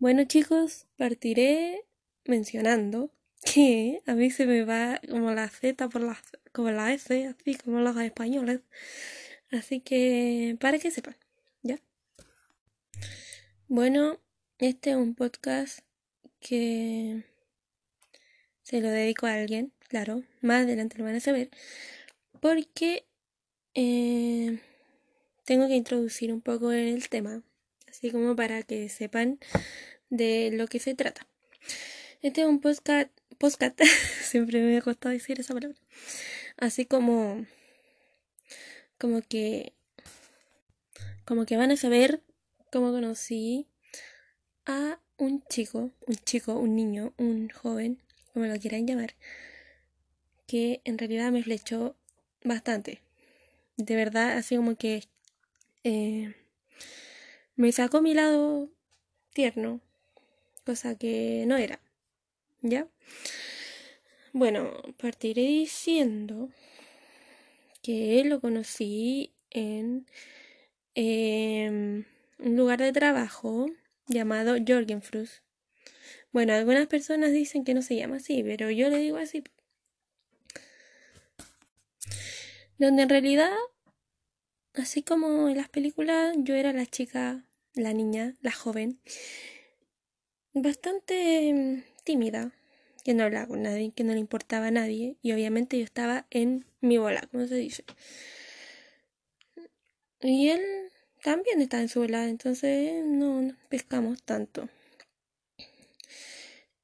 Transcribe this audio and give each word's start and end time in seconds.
Bueno 0.00 0.22
chicos, 0.26 0.86
partiré 0.96 1.84
mencionando 2.24 3.10
que 3.42 4.00
a 4.06 4.14
mí 4.14 4.30
se 4.30 4.46
me 4.46 4.62
va 4.64 5.00
como 5.10 5.32
la 5.32 5.48
Z 5.48 5.88
por 5.88 6.02
la, 6.02 6.16
como 6.52 6.70
la 6.70 6.92
S, 6.92 7.26
así 7.26 7.56
como 7.56 7.80
los 7.80 7.96
españoles. 7.96 8.60
Así 9.50 9.80
que 9.80 10.56
para 10.60 10.78
que 10.78 10.92
sepan, 10.92 11.16
¿ya? 11.62 11.80
Bueno, 13.66 14.20
este 14.58 14.90
es 14.90 14.96
un 14.96 15.16
podcast 15.16 15.80
que 16.38 17.24
se 18.62 18.80
lo 18.80 18.90
dedico 18.90 19.26
a 19.26 19.34
alguien, 19.34 19.72
claro, 19.88 20.22
más 20.42 20.62
adelante 20.62 20.96
lo 20.96 21.04
van 21.06 21.16
a 21.16 21.20
saber, 21.20 21.50
porque 22.40 23.04
eh, 23.74 24.60
tengo 25.44 25.66
que 25.66 25.74
introducir 25.74 26.32
un 26.32 26.40
poco 26.40 26.70
en 26.70 26.86
el 26.86 27.08
tema, 27.08 27.42
así 27.88 28.10
como 28.10 28.36
para 28.36 28.62
que 28.62 28.88
sepan 28.88 29.38
de 30.10 30.50
lo 30.52 30.66
que 30.66 30.78
se 30.78 30.94
trata. 30.94 31.26
Este 32.22 32.42
es 32.42 32.46
un 32.46 32.60
podcast, 32.60 33.10
podcast, 33.38 33.80
siempre 34.22 34.60
me 34.60 34.76
ha 34.76 34.82
costado 34.82 35.12
decir 35.12 35.40
esa 35.40 35.54
palabra, 35.54 35.78
así 36.56 36.86
como, 36.86 37.46
como 38.98 39.22
que, 39.22 39.72
como 41.24 41.46
que 41.46 41.56
van 41.56 41.70
a 41.70 41.76
saber 41.76 42.22
cómo 42.72 42.90
conocí 42.90 43.68
a 44.66 45.00
un 45.16 45.42
chico, 45.48 45.90
un 46.06 46.16
chico, 46.24 46.54
un 46.54 46.76
niño, 46.76 47.14
un 47.18 47.48
joven, 47.48 48.02
como 48.32 48.46
lo 48.46 48.58
quieran 48.58 48.86
llamar, 48.86 49.14
que 50.46 50.80
en 50.84 50.98
realidad 50.98 51.32
me 51.32 51.42
flechó 51.42 51.96
bastante. 52.44 53.00
De 53.76 53.94
verdad, 53.94 54.36
así 54.36 54.56
como 54.56 54.76
que 54.76 55.04
eh, 55.84 56.34
me 57.58 57.72
sacó 57.72 58.00
mi 58.00 58.14
lado 58.14 58.70
tierno, 59.34 59.80
cosa 60.64 60.96
que 60.96 61.44
no 61.48 61.56
era. 61.56 61.80
¿Ya? 62.62 62.86
Bueno, 64.32 64.70
partiré 64.96 65.42
diciendo 65.42 66.50
que 67.82 68.22
lo 68.24 68.40
conocí 68.40 69.34
en 69.50 70.06
em, 70.94 72.04
un 72.38 72.56
lugar 72.56 72.78
de 72.78 72.92
trabajo 72.92 73.66
llamado 74.06 74.56
Jorgenfrus. 74.64 75.42
Bueno, 76.30 76.52
algunas 76.52 76.86
personas 76.86 77.32
dicen 77.32 77.64
que 77.64 77.74
no 77.74 77.82
se 77.82 77.96
llama 77.96 78.18
así, 78.18 78.44
pero 78.44 78.70
yo 78.70 78.88
le 78.88 78.98
digo 78.98 79.16
así. 79.16 79.42
Donde 82.78 83.02
en 83.02 83.08
realidad, 83.08 83.50
así 84.74 85.02
como 85.02 85.48
en 85.48 85.56
las 85.56 85.68
películas, 85.68 86.36
yo 86.38 86.54
era 86.54 86.72
la 86.72 86.86
chica, 86.86 87.47
la 87.74 87.92
niña, 87.92 88.36
la 88.40 88.52
joven, 88.52 89.00
bastante 90.52 91.52
mm, 91.52 91.82
tímida, 92.04 92.52
que 93.04 93.14
no 93.14 93.24
hablaba 93.24 93.46
con 93.46 93.62
nadie, 93.62 93.92
que 93.94 94.04
no 94.04 94.12
le 94.12 94.20
importaba 94.20 94.66
a 94.66 94.70
nadie, 94.70 95.16
y 95.22 95.32
obviamente 95.32 95.78
yo 95.78 95.84
estaba 95.84 96.26
en 96.30 96.66
mi 96.80 96.98
bola, 96.98 97.22
como 97.30 97.46
se 97.46 97.56
dice. 97.56 97.84
Y 100.20 100.48
él 100.48 100.60
también 101.22 101.60
estaba 101.60 101.82
en 101.82 101.88
su 101.88 102.00
bola, 102.00 102.28
entonces 102.28 103.04
no, 103.04 103.54
pescamos 103.68 104.22
tanto. 104.22 104.68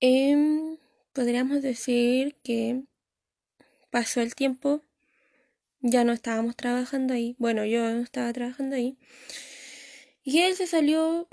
Em, 0.00 0.76
podríamos 1.12 1.62
decir 1.62 2.36
que 2.42 2.82
pasó 3.90 4.20
el 4.20 4.34
tiempo, 4.34 4.82
ya 5.80 6.04
no 6.04 6.12
estábamos 6.12 6.56
trabajando 6.56 7.14
ahí, 7.14 7.36
bueno, 7.38 7.64
yo 7.64 7.80
no 7.90 8.02
estaba 8.02 8.32
trabajando 8.32 8.76
ahí, 8.76 8.98
y 10.24 10.40
él 10.40 10.56
se 10.56 10.66
salió 10.66 11.28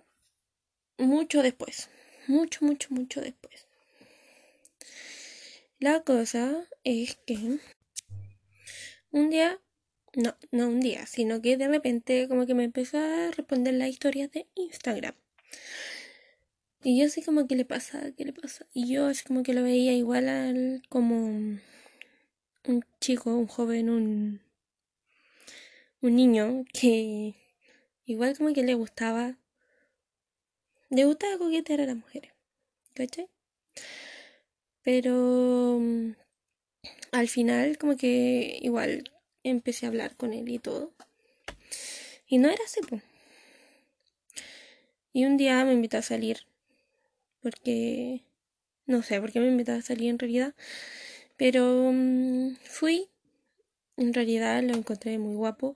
mucho 0.97 1.42
después 1.42 1.89
mucho, 2.28 2.66
mucho, 2.66 2.88
mucho 2.92 3.22
después. 3.22 3.67
La 5.80 6.02
cosa 6.02 6.67
es 6.84 7.17
que 7.25 7.59
un 9.12 9.30
día, 9.30 9.59
no, 10.16 10.35
no 10.51 10.68
un 10.68 10.80
día, 10.80 11.06
sino 11.06 11.41
que 11.41 11.57
de 11.57 11.68
repente 11.68 12.28
como 12.28 12.46
que 12.46 12.53
me 12.53 12.63
empezó 12.63 12.97
a 13.00 13.31
responder 13.31 13.74
las 13.74 13.90
historias 13.90 14.31
de 14.31 14.47
Instagram. 14.56 15.16
Y 16.84 17.00
yo 17.00 17.06
así 17.06 17.22
como 17.22 17.47
que 17.47 17.56
le 17.56 17.66
pasa, 17.66 18.12
¿qué 18.18 18.25
le 18.25 18.34
pasa? 18.34 18.66
Y 18.74 18.91
yo 18.91 19.06
así 19.07 19.24
como 19.24 19.44
que 19.44 19.53
lo 19.53 19.63
veía 19.63 19.94
igual 19.94 20.30
al 20.30 20.81
como 20.90 21.25
un 21.25 22.85
chico, 23.00 23.35
un 23.35 23.47
joven, 23.47 23.90
un, 23.90 24.41
un 26.01 26.16
niño 26.16 26.63
que 26.74 27.35
igual 28.06 28.38
como 28.38 28.53
que 28.53 28.63
le 28.63 28.73
gustaba 28.73 29.38
le 30.91 31.06
gustaba 31.06 31.38
coquetear 31.38 31.81
a 31.81 31.85
las 31.85 31.95
mujeres, 31.95 32.31
¿cachai? 32.94 33.29
Pero 34.84 35.78
mm, 35.79 36.12
al 37.13 37.28
final 37.29 37.78
como 37.78 37.95
que 37.95 38.59
igual 38.62 39.09
empecé 39.44 39.85
a 39.85 39.89
hablar 39.89 40.17
con 40.17 40.34
él 40.34 40.50
y 40.50 40.59
todo. 40.59 40.91
Y 42.28 42.39
no 42.39 42.50
era 42.50 42.63
pues. 42.89 43.03
Y 45.13 45.25
un 45.25 45.38
día 45.38 45.63
me 45.66 45.73
invitó 45.73 45.97
a 45.97 46.01
salir. 46.01 46.39
Porque... 47.41 48.23
No 48.85 49.03
sé 49.03 49.22
por 49.22 49.31
qué 49.31 49.39
me 49.39 49.47
invitó 49.47 49.73
a 49.73 49.81
salir 49.81 50.09
en 50.09 50.19
realidad. 50.19 50.56
Pero 51.38 51.91
mm, 51.94 52.56
fui. 52.63 53.09
En 53.97 54.13
realidad 54.13 54.62
lo 54.63 54.75
encontré 54.75 55.18
muy 55.19 55.35
guapo. 55.35 55.75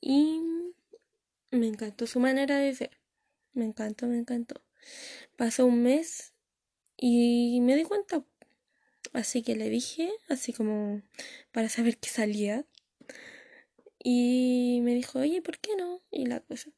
Y 0.00 0.40
me 1.50 1.66
encantó 1.66 2.06
su 2.06 2.20
manera 2.20 2.58
de 2.58 2.74
ser. 2.74 2.90
Me 3.52 3.64
encantó, 3.64 4.06
me 4.06 4.18
encantó. 4.18 4.62
Pasó 5.36 5.66
un 5.66 5.82
mes 5.82 6.34
y 6.96 7.60
me 7.62 7.76
di 7.76 7.84
cuenta. 7.84 8.24
Así 9.12 9.42
que 9.42 9.56
le 9.56 9.70
dije, 9.70 10.10
así 10.28 10.52
como 10.52 11.02
para 11.52 11.68
saber 11.68 11.98
qué 11.98 12.08
salía. 12.08 12.66
Y 14.02 14.80
me 14.82 14.94
dijo, 14.94 15.18
oye, 15.18 15.42
¿por 15.42 15.58
qué 15.58 15.76
no? 15.76 16.02
Y 16.10 16.26
la 16.26 16.40
cosa. 16.40 16.70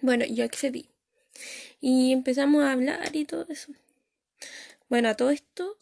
Bueno, 0.00 0.24
yo 0.24 0.44
accedí. 0.44 0.90
Y 1.80 2.12
empezamos 2.12 2.64
a 2.64 2.72
hablar 2.72 3.14
y 3.14 3.24
todo 3.24 3.46
eso. 3.48 3.72
Bueno, 4.88 5.08
a 5.08 5.14
todo 5.14 5.30
esto 5.30 5.76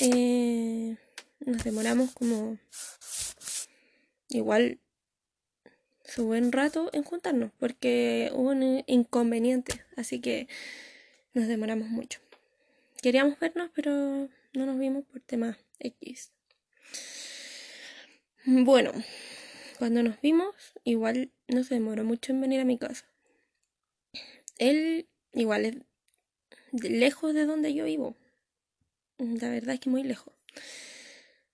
eh, 0.00 0.96
nos 1.40 1.64
demoramos 1.64 2.12
como 2.12 2.58
igual 4.28 4.80
su 6.04 6.26
buen 6.26 6.52
rato 6.52 6.90
en 6.92 7.02
juntarnos 7.02 7.50
porque 7.58 8.30
hubo 8.34 8.50
un 8.50 8.84
inconveniente, 8.86 9.84
así 9.96 10.20
que 10.20 10.48
nos 11.32 11.48
demoramos 11.48 11.88
mucho. 11.88 12.20
Queríamos 13.02 13.38
vernos, 13.38 13.70
pero 13.74 14.28
no 14.52 14.66
nos 14.66 14.78
vimos 14.78 15.04
por 15.04 15.20
temas 15.20 15.56
X. 15.78 16.32
Bueno, 18.46 18.92
cuando 19.78 20.02
nos 20.02 20.20
vimos, 20.20 20.54
igual 20.84 21.30
no 21.48 21.64
se 21.64 21.74
demoró 21.74 22.04
mucho 22.04 22.32
en 22.32 22.40
venir 22.40 22.60
a 22.60 22.64
mi 22.64 22.78
casa. 22.78 23.04
Él 24.58 25.08
igual 25.32 25.64
es 25.64 25.76
lejos 26.72 27.34
de 27.34 27.46
donde 27.46 27.74
yo 27.74 27.84
vivo. 27.84 28.16
La 29.18 29.50
verdad 29.50 29.74
es 29.74 29.80
que 29.80 29.90
muy 29.90 30.02
lejos. 30.02 30.32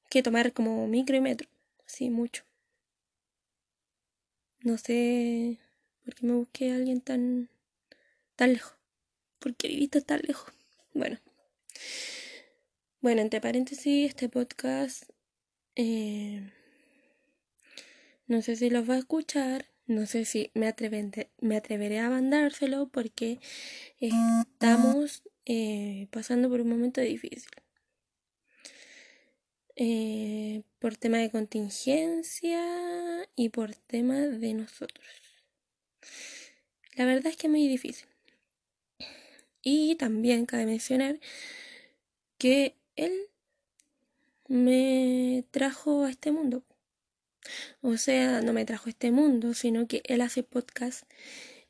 Que 0.09 0.23
tomar 0.23 0.53
como 0.53 0.87
micro 0.89 1.17
y 1.17 1.21
metro. 1.21 1.49
Sí, 1.87 2.11
mucho. 2.11 2.45
No 4.63 4.77
sé 4.79 5.59
por 6.05 6.15
qué 6.15 6.27
me 6.27 6.35
busqué 6.35 6.73
a 6.73 6.77
alguien 6.77 7.01
tan, 7.01 7.49
tan 8.37 8.53
lejos. 8.53 8.77
¿Por 9.39 9.55
qué 9.55 9.69
viviste 9.69 10.01
tan 10.03 10.21
lejos? 10.27 10.53
Bueno. 10.93 11.21
Bueno, 13.01 13.23
entre 13.23 13.41
paréntesis, 13.41 14.09
este 14.09 14.29
podcast 14.29 15.05
eh, 15.77 16.51
no 18.27 18.43
sé 18.43 18.57
si 18.57 18.71
los 18.71 18.89
va 18.89 18.95
a 18.95 18.99
escuchar, 18.99 19.67
no 19.87 20.07
sé 20.07 20.25
si 20.25 20.51
me, 20.55 20.75
me 21.41 21.57
atreveré 21.57 21.99
a 21.99 22.11
mandárselo 22.11 22.89
porque 22.89 23.41
estamos 23.99 25.23
eh, 25.47 26.07
pasando 26.11 26.51
por 26.51 26.61
un 26.61 26.69
momento 26.69 27.01
difícil. 27.01 27.51
Eh, 29.83 30.63
por 30.79 30.99
tema 30.99 31.17
de 31.17 31.31
contingencia 31.31 32.63
y 33.35 33.49
por 33.49 33.75
tema 33.75 34.17
de 34.19 34.53
nosotros. 34.53 35.09
La 36.97 37.07
verdad 37.07 37.29
es 37.29 37.39
que 37.39 37.47
es 37.47 37.51
muy 37.51 37.67
difícil. 37.67 38.07
Y 39.63 39.95
también 39.95 40.45
cabe 40.45 40.67
mencionar 40.67 41.19
que 42.37 42.77
él 42.97 43.31
me 44.49 45.45
trajo 45.51 46.05
a 46.05 46.11
este 46.11 46.31
mundo. 46.31 46.63
O 47.81 47.97
sea, 47.97 48.43
no 48.43 48.53
me 48.53 48.67
trajo 48.67 48.89
a 48.89 48.91
este 48.91 49.11
mundo, 49.11 49.55
sino 49.55 49.89
que 49.89 50.03
él 50.05 50.21
hace 50.21 50.43
podcast 50.43 51.05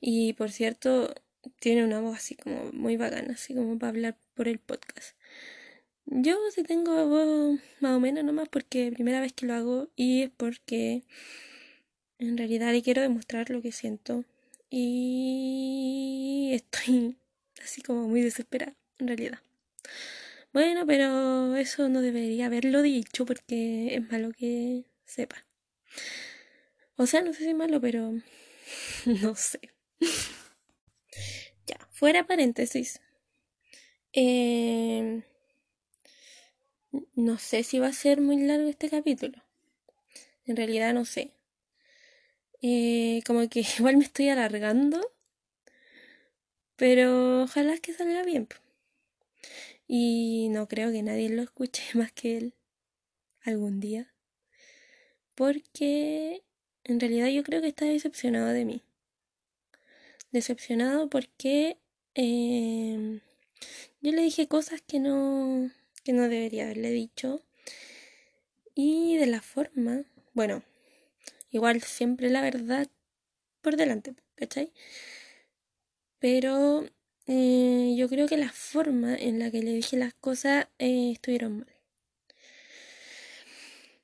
y 0.00 0.32
por 0.32 0.50
cierto 0.50 1.14
tiene 1.60 1.84
una 1.84 2.00
voz 2.00 2.16
así 2.16 2.34
como 2.34 2.72
muy 2.72 2.96
bacana, 2.96 3.34
así 3.34 3.54
como 3.54 3.78
para 3.78 3.90
hablar 3.90 4.18
por 4.34 4.48
el 4.48 4.58
podcast. 4.58 5.14
Yo 6.12 6.36
sí 6.52 6.64
tengo 6.64 7.06
voz 7.06 7.60
más 7.78 7.92
o 7.96 8.00
menos 8.00 8.24
nomás 8.24 8.48
porque 8.48 8.90
primera 8.90 9.20
vez 9.20 9.32
que 9.32 9.46
lo 9.46 9.54
hago 9.54 9.88
y 9.94 10.22
es 10.24 10.30
porque 10.36 11.04
en 12.18 12.36
realidad 12.36 12.72
le 12.72 12.82
quiero 12.82 13.00
demostrar 13.00 13.48
lo 13.48 13.62
que 13.62 13.70
siento 13.70 14.24
y 14.68 16.50
estoy 16.52 17.16
así 17.62 17.80
como 17.80 18.08
muy 18.08 18.22
desesperada, 18.22 18.74
en 18.98 19.06
realidad. 19.06 19.38
Bueno, 20.52 20.84
pero 20.84 21.54
eso 21.54 21.88
no 21.88 22.02
debería 22.02 22.46
haberlo 22.46 22.82
dicho 22.82 23.24
porque 23.24 23.94
es 23.94 24.10
malo 24.10 24.32
que 24.32 24.86
sepa. 25.04 25.46
O 26.96 27.06
sea, 27.06 27.22
no 27.22 27.32
sé 27.32 27.44
si 27.44 27.50
es 27.50 27.54
malo, 27.54 27.80
pero 27.80 28.14
no 29.06 29.36
sé. 29.36 29.60
ya, 31.68 31.78
fuera 31.92 32.26
paréntesis. 32.26 33.00
Eh, 34.12 35.22
no 37.14 37.38
sé 37.38 37.62
si 37.62 37.78
va 37.78 37.88
a 37.88 37.92
ser 37.92 38.20
muy 38.20 38.38
largo 38.42 38.68
este 38.68 38.90
capítulo. 38.90 39.42
En 40.44 40.56
realidad 40.56 40.94
no 40.94 41.04
sé. 41.04 41.32
Eh, 42.62 43.22
como 43.26 43.48
que 43.48 43.64
igual 43.78 43.96
me 43.96 44.04
estoy 44.04 44.28
alargando. 44.28 45.00
Pero 46.76 47.42
ojalá 47.42 47.78
que 47.78 47.92
salga 47.92 48.22
bien. 48.24 48.48
Y 49.86 50.48
no 50.50 50.68
creo 50.68 50.92
que 50.92 51.02
nadie 51.02 51.28
lo 51.28 51.42
escuche 51.42 51.82
más 51.94 52.12
que 52.12 52.36
él 52.36 52.54
algún 53.42 53.80
día. 53.80 54.12
Porque 55.34 56.42
en 56.84 57.00
realidad 57.00 57.28
yo 57.28 57.42
creo 57.42 57.60
que 57.60 57.68
está 57.68 57.84
decepcionado 57.84 58.48
de 58.48 58.64
mí. 58.64 58.82
Decepcionado 60.32 61.08
porque 61.08 61.78
eh, 62.14 63.20
yo 64.00 64.12
le 64.12 64.22
dije 64.22 64.48
cosas 64.48 64.80
que 64.82 65.00
no, 65.00 65.70
que 66.04 66.12
no 66.12 66.28
debería 66.28 66.64
haberle 66.64 66.90
dicho. 66.90 67.42
Y 68.74 69.16
de 69.16 69.26
la 69.26 69.42
forma, 69.42 70.04
bueno, 70.32 70.62
igual 71.50 71.82
siempre 71.82 72.30
la 72.30 72.40
verdad 72.40 72.88
por 73.60 73.76
delante, 73.76 74.14
¿cachai? 74.36 74.72
Pero 76.18 76.88
eh, 77.26 77.94
yo 77.96 78.08
creo 78.08 78.26
que 78.26 78.36
la 78.36 78.50
forma 78.50 79.14
en 79.14 79.38
la 79.38 79.50
que 79.50 79.62
le 79.62 79.72
dije 79.72 79.96
las 79.96 80.14
cosas 80.14 80.68
eh, 80.78 81.12
estuvieron 81.12 81.58
mal. 81.58 81.74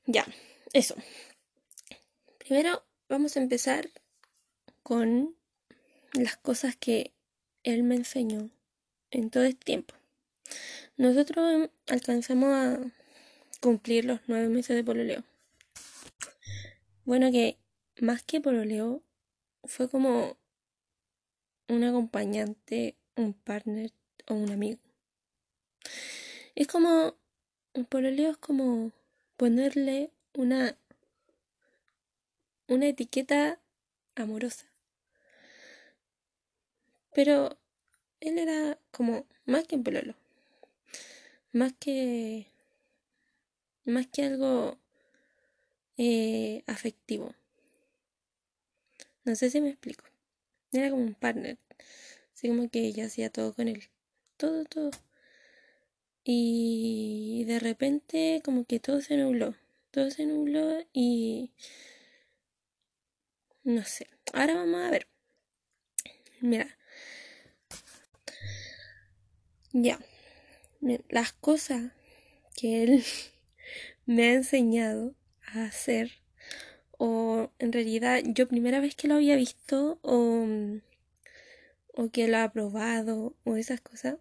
Ya, 0.07 0.27
eso. 0.73 0.95
Primero 2.39 2.85
vamos 3.09 3.37
a 3.37 3.41
empezar 3.41 3.91
con 4.83 5.35
las 6.13 6.37
cosas 6.37 6.77
que 6.77 7.13
él 7.65 7.83
me 7.83 7.97
enseñó 7.97 8.51
en 9.11 9.31
todo 9.31 9.43
este 9.43 9.65
tiempo. 9.65 9.95
Nosotros 10.97 11.69
alcanzamos 11.89 12.55
a 12.55 12.79
cumplir 13.61 14.05
los 14.05 14.21
nueve 14.27 14.49
meses 14.49 14.77
de 14.77 14.85
pololeo. 14.85 15.25
Bueno, 17.05 17.31
que 17.31 17.59
más 18.01 18.23
que 18.23 18.41
pololeo, 18.41 19.03
fue 19.65 19.89
como 19.89 20.37
un 21.69 21.85
acompañante, 21.85 22.97
un 23.17 23.33
partner 23.33 23.93
o 24.29 24.35
un 24.35 24.51
amigo. 24.51 24.81
Es 26.55 26.67
como, 26.67 27.15
un 27.75 27.85
pololeo 27.85 28.31
es 28.31 28.37
como 28.39 28.93
ponerle 29.37 30.11
una, 30.35 30.77
una 32.69 32.87
etiqueta 32.87 33.61
amorosa. 34.15 34.67
Pero 37.15 37.59
él 38.21 38.39
era 38.39 38.79
como 38.91 39.27
más 39.45 39.65
que 39.65 39.77
un 39.77 39.85
pololo. 39.85 40.15
Más 41.57 41.73
que. 41.73 42.53
Más 43.87 44.07
que 44.09 44.25
algo 44.25 44.79
eh, 45.97 46.63
afectivo. 46.67 47.35
No 49.25 49.35
sé 49.37 49.49
si 49.49 49.63
me 49.63 49.71
explico. 49.71 50.05
Era 50.71 50.91
como 50.91 51.05
un 51.05 51.15
partner. 51.15 51.57
Así 52.35 52.49
como 52.49 52.69
que 52.69 52.81
ella 52.81 53.07
hacía 53.07 53.31
todo 53.31 53.55
con 53.55 53.69
él. 53.69 53.89
Todo, 54.37 54.67
todo. 54.67 54.91
Y 56.25 57.45
de 57.47 57.59
repente 57.59 58.43
como 58.45 58.67
que 58.67 58.79
todo 58.79 59.01
se 59.01 59.17
nubló. 59.17 59.55
Todo 59.93 60.11
se 60.11 60.27
nubló 60.27 60.85
y... 60.93 61.53
No 63.65 63.83
sé. 63.83 64.09
Ahora 64.35 64.57
vamos 64.57 64.83
a 64.83 64.91
ver. 64.91 65.09
Mira. 66.43 66.77
Ya. 69.73 69.99
Las 71.09 71.33
cosas 71.33 71.93
que 72.57 72.83
él 72.83 73.05
me 74.07 74.29
ha 74.29 74.33
enseñado 74.35 75.15
a 75.47 75.65
hacer 75.65 76.13
o 76.99 77.51
en 77.59 77.73
realidad 77.73 78.23
yo 78.25 78.49
primera 78.49 78.81
vez 78.81 78.95
que 78.95 79.09
lo 79.09 79.15
había 79.15 79.37
visto 79.37 79.99
o, 80.03 80.47
o 81.95 82.11
que 82.11 82.29
lo 82.29 82.39
ha 82.39 82.53
probado 82.53 83.35
o 83.45 83.57
esas 83.57 83.81
cosas 83.81 84.17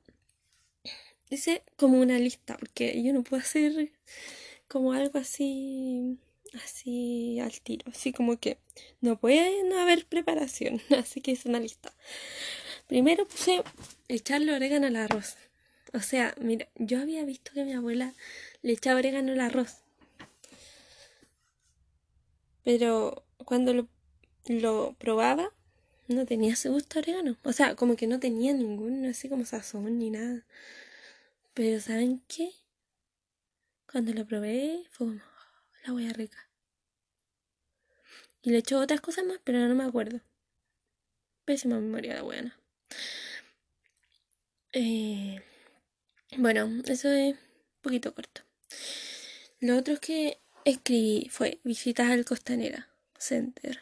hice 1.29 1.63
como 1.77 1.99
una 1.99 2.19
lista 2.19 2.57
porque 2.57 3.01
yo 3.01 3.13
no 3.13 3.23
puedo 3.23 3.41
hacer 3.41 3.91
como 4.67 4.93
algo 4.93 5.19
así 5.19 6.17
así 6.63 7.39
al 7.39 7.59
tiro 7.61 7.89
así 7.91 8.11
como 8.11 8.37
que 8.37 8.57
no 9.01 9.17
puede 9.19 9.63
no 9.63 9.79
haber 9.79 10.05
preparación 10.05 10.81
así 10.97 11.21
que 11.21 11.31
hice 11.31 11.49
una 11.49 11.59
lista. 11.59 11.93
Primero 12.87 13.27
puse 13.27 13.63
echarle 14.07 14.53
orégano 14.53 14.87
al 14.87 14.95
arroz 14.95 15.37
o 15.93 15.99
sea 15.99 16.33
mira 16.39 16.67
yo 16.75 16.99
había 16.99 17.23
visto 17.25 17.51
que 17.53 17.63
mi 17.63 17.73
abuela 17.73 18.13
le 18.61 18.73
echaba 18.73 18.99
orégano 18.99 19.33
al 19.33 19.39
arroz 19.39 19.85
pero 22.65 23.23
cuando 23.45 23.73
lo, 23.73 23.87
lo 24.47 24.95
probaba, 24.99 25.53
no 26.07 26.25
tenía 26.25 26.53
ese 26.53 26.69
gusto 26.69 26.99
orégano. 26.99 27.37
O 27.43 27.53
sea, 27.53 27.75
como 27.75 27.95
que 27.95 28.07
no 28.07 28.19
tenía 28.19 28.53
ningún, 28.53 29.05
así 29.05 29.29
como 29.29 29.45
sazón 29.45 29.99
ni 29.99 30.09
nada. 30.09 30.43
Pero 31.53 31.79
¿saben 31.79 32.21
qué? 32.27 32.51
Cuando 33.89 34.13
lo 34.13 34.25
probé, 34.25 34.83
fue 34.89 35.07
como, 35.07 35.19
oh, 35.19 35.85
la 35.85 35.93
hueá 35.93 36.11
rica. 36.13 36.49
Y 38.41 38.49
le 38.49 38.57
echó 38.57 38.79
otras 38.79 38.99
cosas 38.99 39.25
más, 39.25 39.39
pero 39.43 39.59
no 39.67 39.75
me 39.75 39.83
acuerdo. 39.83 40.19
Pésima 41.45 41.79
memoria 41.79 42.15
la 42.15 42.23
buena. 42.23 42.59
Eh, 44.73 45.41
bueno, 46.37 46.81
eso 46.85 47.09
es 47.11 47.33
un 47.33 47.39
poquito 47.81 48.13
corto. 48.13 48.41
Lo 49.59 49.77
otro 49.77 49.99
que 49.99 50.39
escribí 50.65 51.29
fue 51.31 51.59
visitas 51.63 52.09
al 52.09 52.25
Costanera 52.25 52.89
Center. 53.17 53.79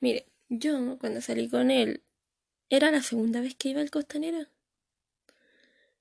Mire, 0.00 0.26
yo 0.48 0.98
cuando 0.98 1.20
salí 1.20 1.48
con 1.48 1.70
él 1.70 2.02
era 2.68 2.90
la 2.90 3.02
segunda 3.02 3.40
vez 3.40 3.54
que 3.54 3.70
iba 3.70 3.80
al 3.80 3.90
Costanera. 3.90 4.48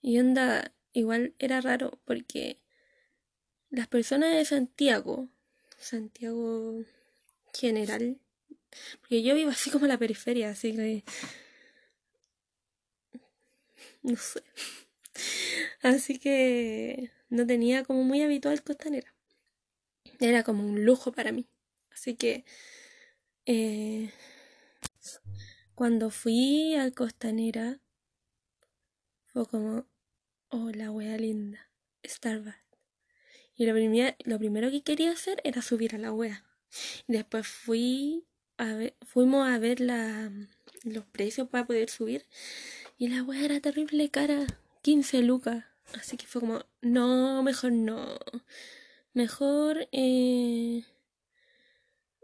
Y 0.01 0.19
onda, 0.19 0.73
igual 0.93 1.33
era 1.39 1.61
raro 1.61 1.99
porque 2.05 2.61
las 3.69 3.87
personas 3.87 4.33
de 4.33 4.45
Santiago, 4.45 5.27
Santiago 5.77 6.83
general, 7.53 8.19
porque 9.01 9.21
yo 9.23 9.35
vivo 9.35 9.49
así 9.51 9.69
como 9.69 9.87
la 9.87 9.97
periferia, 9.97 10.51
así 10.51 10.75
que 10.75 11.03
no 14.01 14.15
sé. 14.15 14.41
Así 15.81 16.19
que 16.19 17.11
no 17.29 17.45
tenía 17.47 17.83
como 17.83 18.03
muy 18.03 18.21
habitual 18.21 18.63
costanera 18.63 19.13
era 20.19 20.43
como 20.43 20.65
un 20.65 20.85
lujo 20.85 21.11
para 21.11 21.31
mí. 21.31 21.47
Así 21.91 22.15
que 22.15 22.45
eh, 23.45 24.11
cuando 25.75 26.09
fui 26.09 26.75
al 26.75 26.93
Costanera 26.93 27.79
fue 29.27 29.45
como, 29.45 29.85
oh, 30.49 30.71
la 30.71 30.91
wea 30.91 31.17
linda, 31.17 31.69
Starbucks. 32.05 32.57
Y 33.55 33.65
lo, 33.65 33.73
lo 34.25 34.39
primero 34.39 34.71
que 34.71 34.83
quería 34.83 35.11
hacer 35.11 35.41
era 35.43 35.61
subir 35.61 35.95
a 35.95 35.97
la 35.97 36.13
wea. 36.13 36.45
Después 37.07 37.47
fui 37.47 38.25
a 38.57 38.73
ver, 38.73 38.95
fuimos 39.01 39.47
a 39.47 39.57
ver 39.59 39.79
la, 39.79 40.31
los 40.83 41.05
precios 41.05 41.49
para 41.49 41.65
poder 41.65 41.89
subir. 41.89 42.25
Y 42.97 43.09
la 43.09 43.23
wea 43.23 43.43
era 43.43 43.59
terrible 43.59 44.09
cara, 44.09 44.45
15 44.81 45.21
lucas. 45.23 45.65
Así 45.93 46.17
que 46.17 46.27
fue 46.27 46.41
como, 46.41 46.65
no, 46.81 47.41
mejor 47.43 47.71
no 47.71 48.19
mejor 49.13 49.87
eh, 49.91 50.83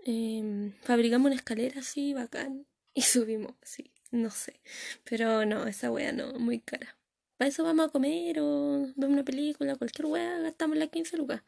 em, 0.06 0.74
fabricamos 0.84 1.28
una 1.28 1.36
escalera 1.36 1.82
así, 1.82 2.14
bacán, 2.14 2.66
y 2.94 3.02
subimos 3.14 3.54
así, 3.62 3.92
no 4.12 4.30
sé. 4.30 4.62
Pero 5.04 5.46
no, 5.46 5.68
esa 5.68 5.92
wea 5.92 6.12
no, 6.12 6.34
muy 6.40 6.60
cara. 6.60 6.98
Para 7.38 7.50
eso 7.50 7.64
vamos 7.64 7.88
a 7.88 7.92
comer 7.92 8.40
o 8.40 8.94
ver 8.96 9.10
una 9.10 9.26
película, 9.26 9.76
cualquier 9.76 10.06
wea, 10.08 10.40
gastamos 10.40 10.78
las 10.78 10.90
15 10.90 11.18
lucas. 11.18 11.42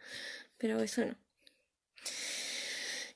Pero 0.58 0.82
eso 0.82 1.06
no. 1.06 1.16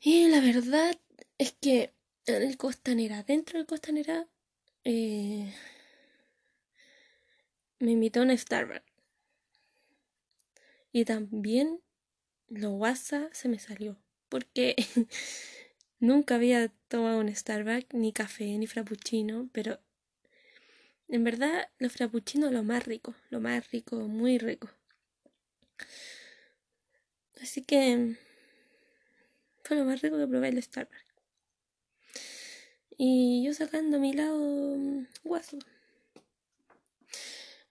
Y 0.01 0.29
la 0.29 0.39
verdad 0.39 0.97
es 1.37 1.51
que 1.53 1.93
en 2.25 2.43
el 2.43 2.57
Costanera, 2.57 3.23
dentro 3.23 3.59
del 3.59 3.67
Costanera, 3.67 4.27
eh, 4.85 5.53
me 7.81 7.91
invitó 7.91 8.21
a 8.21 8.23
una 8.23 8.37
Starbucks. 8.37 8.83
Y 10.93 11.05
también 11.05 11.81
lo 12.49 12.71
WhatsApp 12.71 13.33
se 13.33 13.49
me 13.49 13.59
salió. 13.59 13.97
Porque 14.29 14.75
nunca 15.99 16.35
había 16.35 16.69
tomado 16.87 17.19
un 17.19 17.33
Starbucks, 17.35 17.93
ni 17.93 18.13
café, 18.13 18.57
ni 18.57 18.67
frappuccino, 18.67 19.49
pero 19.53 19.79
En 21.07 21.23
verdad, 21.23 21.69
los 21.77 21.91
frappuccinos 21.93 22.51
lo 22.51 22.63
más 22.63 22.87
rico, 22.87 23.13
lo 23.29 23.39
más 23.39 23.69
rico, 23.69 23.97
muy 23.97 24.39
rico. 24.39 24.67
Así 27.41 27.61
que 27.61 28.15
fue 29.63 29.77
lo 29.77 29.85
más 29.85 30.01
rico 30.01 30.17
que 30.17 30.27
probé 30.27 30.49
el 30.49 30.61
Starbucks. 30.63 31.05
Y 32.97 33.43
yo 33.43 33.53
sacando 33.53 33.99
mi 33.99 34.13
lado 34.13 34.77
mm, 34.77 35.07
guaso. 35.23 35.59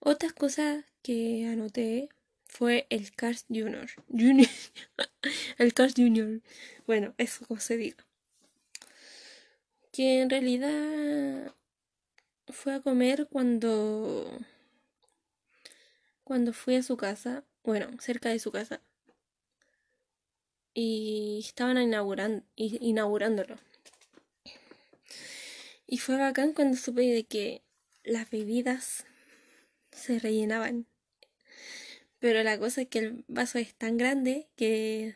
Otras 0.00 0.32
cosas 0.32 0.84
que 1.02 1.46
anoté 1.46 2.08
fue 2.46 2.86
el 2.90 3.14
Cars 3.14 3.44
Junior. 3.48 3.86
Junior. 4.08 4.48
el 5.58 5.74
Cars 5.74 5.94
Junior. 5.96 6.40
Bueno, 6.86 7.14
eso 7.18 7.46
como 7.46 7.60
se 7.60 7.76
diga. 7.76 8.06
Que 9.92 10.22
en 10.22 10.30
realidad 10.30 11.54
fue 12.48 12.74
a 12.74 12.80
comer 12.80 13.28
cuando 13.30 14.40
cuando 16.24 16.52
fui 16.52 16.76
a 16.76 16.82
su 16.82 16.96
casa, 16.96 17.44
bueno, 17.64 17.88
cerca 18.00 18.30
de 18.30 18.38
su 18.38 18.52
casa. 18.52 18.80
Y 20.72 21.42
estaban 21.44 21.76
inaugurando, 21.76 22.44
inaugurándolo. 22.56 23.58
Y 25.86 25.98
fue 25.98 26.16
bacán 26.16 26.52
cuando 26.52 26.76
supe 26.76 27.02
de 27.02 27.24
que 27.24 27.62
las 28.04 28.30
bebidas 28.30 29.04
se 29.92 30.18
rellenaban. 30.18 30.86
Pero 32.18 32.42
la 32.42 32.58
cosa 32.58 32.82
es 32.82 32.88
que 32.88 32.98
el 32.98 33.24
vaso 33.28 33.58
es 33.58 33.74
tan 33.74 33.96
grande 33.96 34.48
que 34.56 35.14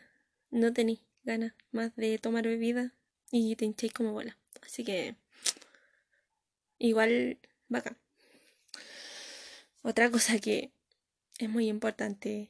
no 0.49 0.73
tenéis 0.73 1.01
ganas 1.23 1.53
más 1.71 1.95
de 1.95 2.17
tomar 2.17 2.43
bebida 2.43 2.93
y 3.31 3.55
te 3.55 3.65
hinchéis 3.65 3.93
como 3.93 4.13
bola. 4.13 4.37
Así 4.61 4.83
que 4.83 5.15
igual 6.79 7.37
bacán. 7.67 7.97
Otra 9.83 10.09
cosa 10.09 10.39
que 10.39 10.71
es 11.37 11.49
muy 11.49 11.67
importante 11.67 12.49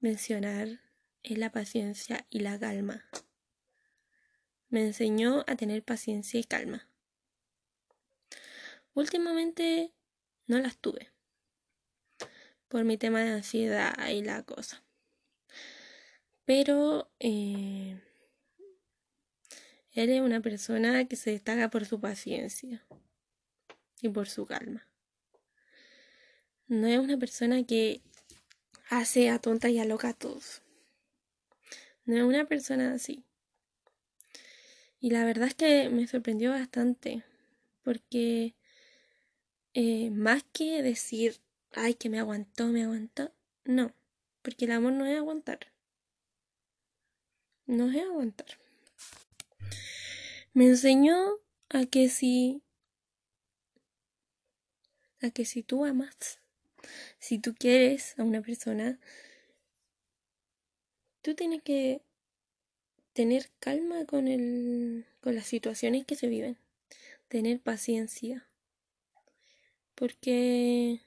mencionar 0.00 0.80
es 1.22 1.36
la 1.36 1.52
paciencia 1.52 2.26
y 2.30 2.40
la 2.40 2.58
calma. 2.58 3.04
Me 4.70 4.82
enseñó 4.82 5.44
a 5.46 5.56
tener 5.56 5.82
paciencia 5.82 6.40
y 6.40 6.44
calma. 6.44 6.88
Últimamente 8.94 9.92
no 10.46 10.58
las 10.58 10.78
tuve 10.78 11.10
por 12.68 12.84
mi 12.84 12.96
tema 12.96 13.20
de 13.22 13.30
ansiedad 13.30 13.94
y 14.08 14.22
la 14.22 14.42
cosa. 14.42 14.82
Pero 16.44 17.10
eh, 17.18 18.00
él 19.92 20.10
es 20.10 20.20
una 20.20 20.40
persona 20.40 21.04
que 21.06 21.16
se 21.16 21.32
destaca 21.32 21.70
por 21.70 21.84
su 21.84 22.00
paciencia 22.00 22.86
y 24.00 24.08
por 24.08 24.28
su 24.28 24.46
calma. 24.46 24.86
No 26.66 26.86
es 26.86 26.98
una 26.98 27.18
persona 27.18 27.64
que 27.64 28.02
hace 28.90 29.30
a 29.30 29.38
tonta 29.38 29.70
y 29.70 29.78
a 29.78 29.84
loca 29.84 30.10
a 30.10 30.14
todos. 30.14 30.62
No 32.04 32.16
es 32.16 32.22
una 32.22 32.46
persona 32.46 32.92
así. 32.94 33.24
Y 35.00 35.10
la 35.10 35.24
verdad 35.24 35.48
es 35.48 35.54
que 35.54 35.88
me 35.90 36.06
sorprendió 36.06 36.50
bastante 36.50 37.24
porque 37.82 38.54
eh, 39.74 40.10
más 40.10 40.44
que 40.52 40.82
decir, 40.82 41.40
ay, 41.72 41.94
que 41.94 42.08
me 42.08 42.18
aguantó, 42.18 42.66
me 42.68 42.84
aguantó, 42.84 43.32
no, 43.64 43.92
porque 44.42 44.64
el 44.64 44.72
amor 44.72 44.92
no 44.92 45.06
es 45.06 45.16
aguantar. 45.16 45.72
No 47.66 47.90
es 47.90 48.02
aguantar. 48.02 48.46
Me 50.54 50.66
enseñó 50.66 51.38
a 51.68 51.84
que 51.84 52.08
si 52.08 52.62
a 55.20 55.30
que 55.30 55.44
si 55.44 55.62
tú 55.62 55.84
amas, 55.84 56.40
si 57.18 57.38
tú 57.38 57.54
quieres 57.54 58.18
a 58.18 58.22
una 58.22 58.40
persona, 58.40 58.98
tú 61.22 61.34
tienes 61.34 61.62
que 61.62 62.00
tener 63.12 63.50
calma 63.58 64.06
con 64.06 64.28
el 64.28 65.06
con 65.20 65.34
las 65.34 65.46
situaciones 65.46 66.06
que 66.06 66.14
se 66.14 66.28
viven, 66.28 66.56
tener 67.28 67.60
paciencia, 67.60 68.48
porque 69.94 71.02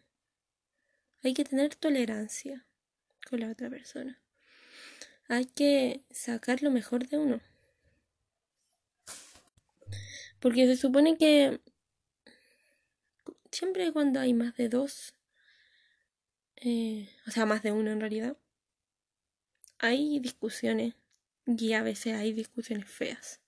hay 1.23 1.33
que 1.33 1.43
tener 1.43 1.75
tolerancia 1.75 2.65
con 3.29 3.39
la 3.39 3.51
otra 3.51 3.69
persona. 3.69 4.19
Hay 5.27 5.45
que 5.45 6.03
sacar 6.09 6.61
lo 6.61 6.71
mejor 6.71 7.07
de 7.07 7.17
uno. 7.17 7.41
Porque 10.39 10.65
se 10.65 10.75
supone 10.75 11.17
que 11.17 11.61
siempre 13.51 13.91
cuando 13.93 14.19
hay 14.19 14.33
más 14.33 14.55
de 14.55 14.69
dos, 14.69 15.13
eh, 16.55 17.09
o 17.27 17.31
sea, 17.31 17.45
más 17.45 17.63
de 17.63 17.71
uno 17.71 17.91
en 17.91 17.99
realidad, 17.99 18.37
hay 19.77 20.19
discusiones 20.19 20.95
y 21.45 21.73
a 21.73 21.83
veces 21.83 22.15
hay 22.15 22.33
discusiones 22.33 22.89
feas. 22.89 23.41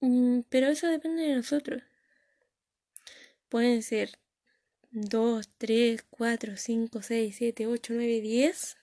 Mm, 0.00 0.40
pero 0.48 0.68
eso 0.68 0.86
depende 0.86 1.22
de 1.22 1.34
nosotros. 1.34 1.82
Pueden 3.48 3.82
ser 3.82 4.18
2, 4.96 5.48
3, 5.58 6.04
4, 6.08 6.56
5, 6.56 7.02
6, 7.02 7.36
7, 7.36 7.66
8, 7.66 7.94
9, 7.94 8.20
10 8.20 8.76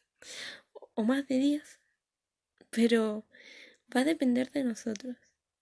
o 0.94 1.03
más 1.03 1.25
de 1.25 1.38
10. 1.38 1.80
Pero 2.70 3.24
va 3.96 4.01
a 4.01 4.03
depender 4.03 4.51
de 4.51 4.65
nosotros, 4.65 5.15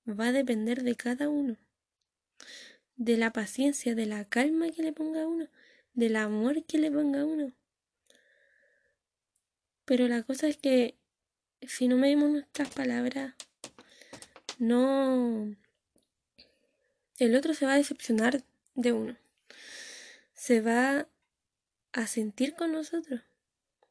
va 0.07 0.29
a 0.29 0.31
depender 0.31 0.81
de 0.81 0.95
cada 0.95 1.29
uno, 1.29 1.55
de 2.95 3.17
la 3.17 3.31
paciencia, 3.31 3.93
de 3.93 4.07
la 4.07 4.25
calma 4.25 4.71
que 4.71 4.81
le 4.81 4.91
ponga 4.91 5.27
uno, 5.27 5.47
del 5.93 6.15
amor 6.15 6.63
que 6.65 6.79
le 6.79 6.91
ponga 6.91 7.25
uno. 7.25 7.53
Pero 9.85 10.07
la 10.07 10.23
cosa 10.23 10.47
es 10.47 10.57
que 10.57 10.95
si 11.61 11.87
no 11.87 11.95
medimos 11.95 12.31
nuestras 12.31 12.73
palabras, 12.73 13.35
no... 14.57 15.55
El 17.19 17.35
otro 17.35 17.53
se 17.53 17.67
va 17.67 17.73
a 17.73 17.77
decepcionar 17.77 18.43
de 18.73 18.93
uno. 18.93 19.28
Se 20.39 20.61
va 20.61 21.05
a 21.91 22.07
sentir 22.07 22.55
con 22.55 22.71
nosotros. 22.71 23.19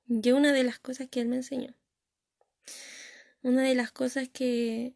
Y 0.08 0.30
una 0.30 0.54
de 0.54 0.64
las 0.64 0.78
cosas 0.78 1.06
que 1.10 1.20
él 1.20 1.28
me 1.28 1.36
enseñó. 1.36 1.74
Una 3.42 3.64
de 3.64 3.74
las 3.74 3.92
cosas 3.92 4.30
que 4.30 4.94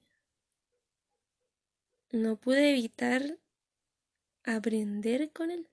no 2.11 2.37
pude 2.37 2.71
evitar 2.71 3.37
aprender 4.45 5.31
con 5.31 5.51
él. 5.51 5.69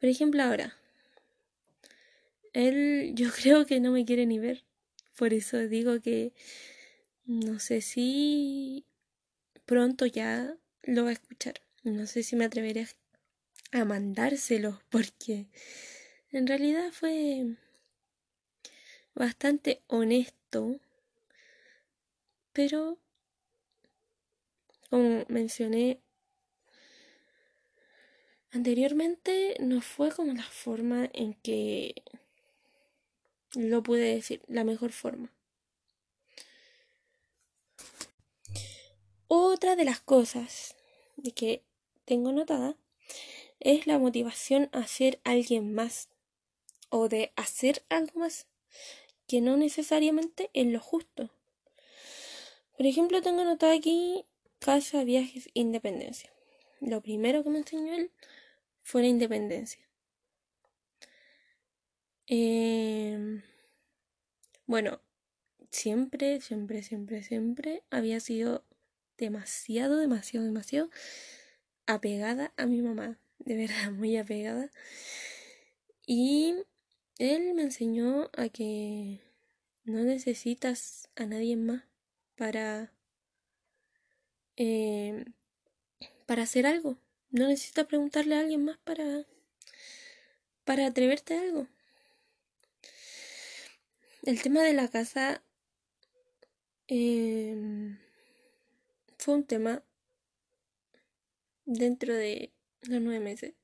Por 0.00 0.08
ejemplo, 0.08 0.42
ahora, 0.42 0.74
él 2.54 3.12
yo 3.14 3.30
creo 3.30 3.66
que 3.66 3.80
no 3.80 3.92
me 3.92 4.06
quiere 4.06 4.24
ni 4.24 4.38
ver. 4.38 4.64
Por 5.14 5.34
eso 5.34 5.58
digo 5.58 6.00
que 6.00 6.32
no 7.26 7.58
sé 7.58 7.82
si 7.82 8.86
pronto 9.66 10.06
ya 10.06 10.56
lo 10.84 11.04
va 11.04 11.10
a 11.10 11.12
escuchar. 11.12 11.60
No 11.84 12.06
sé 12.06 12.22
si 12.22 12.34
me 12.34 12.46
atreveré 12.46 12.80
a 12.80 12.84
mandárselo 13.72 14.80
porque 14.90 15.46
en 16.30 16.46
realidad 16.46 16.90
fue 16.92 17.56
bastante 19.14 19.82
honesto, 19.86 20.80
pero 22.52 22.98
como 24.90 25.24
mencioné 25.28 26.00
anteriormente, 28.50 29.56
no 29.60 29.80
fue 29.80 30.10
como 30.10 30.32
la 30.32 30.44
forma 30.44 31.10
en 31.12 31.34
que 31.34 32.02
lo 33.54 33.82
pude 33.82 34.14
decir, 34.14 34.42
la 34.48 34.64
mejor 34.64 34.92
forma. 34.92 35.32
Otra 39.28 39.76
de 39.76 39.84
las 39.84 40.00
cosas 40.00 40.76
de 41.16 41.32
que 41.32 41.64
tengo 42.04 42.32
notada 42.32 42.76
es 43.60 43.86
la 43.86 43.98
motivación 43.98 44.68
a 44.72 44.86
ser 44.86 45.20
alguien 45.24 45.74
más 45.74 46.08
o 46.90 47.08
de 47.08 47.32
hacer 47.36 47.84
algo 47.88 48.20
más 48.20 48.46
que 49.26 49.40
no 49.40 49.56
necesariamente 49.56 50.50
es 50.52 50.66
lo 50.66 50.80
justo. 50.80 51.30
Por 52.76 52.86
ejemplo, 52.86 53.22
tengo 53.22 53.44
notado 53.44 53.72
aquí 53.72 54.24
casa, 54.58 55.04
viajes, 55.04 55.48
independencia. 55.54 56.30
Lo 56.80 57.00
primero 57.00 57.42
que 57.42 57.50
me 57.50 57.58
enseñó 57.58 57.94
él 57.94 58.10
fue 58.82 59.02
la 59.02 59.08
independencia. 59.08 59.80
Em, 62.26 63.42
bueno, 64.66 65.00
siempre, 65.70 66.40
siempre, 66.40 66.82
siempre, 66.82 67.22
siempre 67.22 67.82
había 67.90 68.20
sido 68.20 68.64
demasiado, 69.16 69.96
demasiado, 69.96 70.46
demasiado 70.46 70.90
apegada 71.86 72.52
a 72.56 72.66
mi 72.66 72.82
mamá, 72.82 73.18
de 73.46 73.56
verdad 73.56 73.90
muy 73.92 74.18
apegada. 74.18 74.70
Y 76.06 76.54
él 77.18 77.54
me 77.54 77.62
enseñó 77.62 78.30
a 78.34 78.50
que 78.50 79.22
no 79.84 80.04
necesitas 80.04 81.08
a 81.16 81.24
nadie 81.24 81.56
más 81.56 81.84
para 82.36 82.92
eh, 84.56 85.24
para 86.26 86.42
hacer 86.42 86.66
algo. 86.66 86.98
no 87.30 87.48
necesitas 87.48 87.86
preguntarle 87.86 88.36
a 88.36 88.40
alguien 88.40 88.64
más 88.64 88.78
para, 88.78 89.26
para 90.64 90.86
atreverte 90.86 91.34
a 91.34 91.40
algo. 91.42 91.68
El 94.22 94.42
tema 94.42 94.62
de 94.62 94.72
la 94.72 94.88
casa 94.88 95.42
em, 96.88 97.98
fue 99.18 99.34
un 99.34 99.44
tema 99.44 99.84
dentro 101.64 102.14
de 102.14 102.52
los 102.82 103.00
nueve 103.00 103.20
meses. 103.20 103.54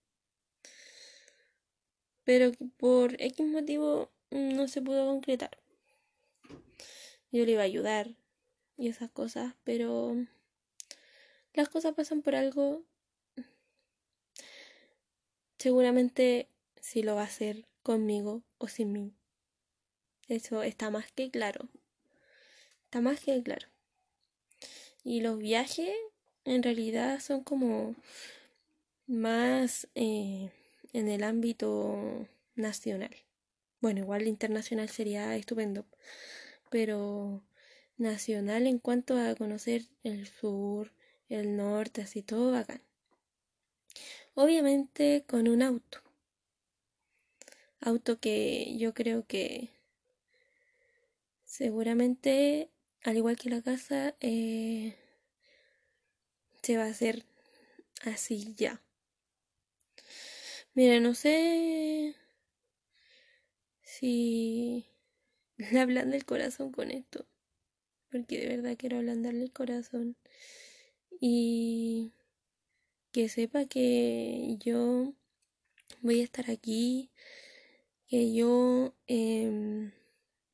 Pero 2.25 2.53
por 2.77 3.21
X 3.21 3.47
motivo 3.47 4.11
no 4.31 4.69
se 4.69 4.83
pudo 4.83 5.07
concretar. 5.07 5.59
Yo 7.31 7.45
le 7.45 7.53
iba 7.53 7.63
a 7.63 7.65
ayudar 7.65 8.15
y 8.77 8.89
esas 8.89 9.11
cosas, 9.11 9.55
pero 9.65 10.17
las 11.55 11.69
cosas 11.69 11.95
pasan 11.95 12.23
por 12.23 12.35
algo. 12.35 12.85
Seguramente 15.59 16.49
si 16.81 17.03
lo 17.03 17.15
va 17.15 17.23
a 17.23 17.27
hacer 17.27 17.67
conmigo 17.83 18.43
o 18.59 18.69
sin 18.69 18.93
mí. 18.93 19.13
Eso 20.29 20.63
está 20.63 20.91
más 20.91 21.11
que 21.13 21.31
claro. 21.31 21.69
Está 22.85 23.01
más 23.01 23.21
que 23.21 23.43
claro. 23.43 23.69
Y 25.05 25.21
los 25.21 25.39
viajes 25.39 25.95
en 26.45 26.63
realidad 26.63 27.21
son 27.21 27.43
como 27.43 27.95
más 29.07 29.89
eh, 29.95 30.51
en 30.93 31.09
el 31.09 31.25
ámbito 31.25 32.29
nacional. 32.55 33.15
Bueno, 33.81 34.01
igual 34.01 34.29
internacional 34.29 34.89
sería 34.89 35.37
estupendo, 35.37 35.87
pero 36.71 37.43
nacional 37.97 38.67
en 38.67 38.79
cuanto 38.79 39.17
a 39.17 39.35
conocer 39.35 39.87
el 40.03 40.27
sur, 40.27 40.93
el 41.29 41.57
norte, 41.57 42.03
así 42.03 42.23
todo 42.23 42.53
bacán. 42.53 42.83
Obviamente 44.35 45.25
con 45.27 45.49
un 45.49 45.63
auto. 45.63 45.99
Auto 47.81 48.21
que 48.21 48.77
yo 48.79 48.95
creo 48.95 49.27
que 49.27 49.71
seguramente, 51.45 52.71
al 53.03 53.17
igual 53.17 53.37
que 53.37 53.51
la 53.51 53.63
casa, 53.63 54.15
eh, 54.21 54.97
se 56.63 56.77
va 56.77 56.85
a 56.85 56.91
hacer 56.91 57.25
así 58.05 58.55
ya. 58.57 58.81
Mira, 60.75 61.01
no 61.01 61.15
sé 61.15 62.15
si 63.83 64.87
le 65.59 65.81
hablan 65.81 66.11
del 66.11 66.25
corazón 66.25 66.73
con 66.73 66.91
esto, 66.91 67.27
porque 68.11 68.41
de 68.41 68.49
verdad 68.57 68.77
quiero 68.79 68.99
ablandarle 68.99 69.45
el 69.45 69.53
corazón 69.53 70.17
y 71.21 72.13
que 73.13 73.29
sepa 73.29 73.67
que 73.67 74.57
yo 74.61 75.15
voy 76.03 76.21
a 76.21 76.25
estar 76.25 76.51
aquí, 76.51 77.11
que 78.09 78.35
yo 78.35 78.95
em, 79.07 79.93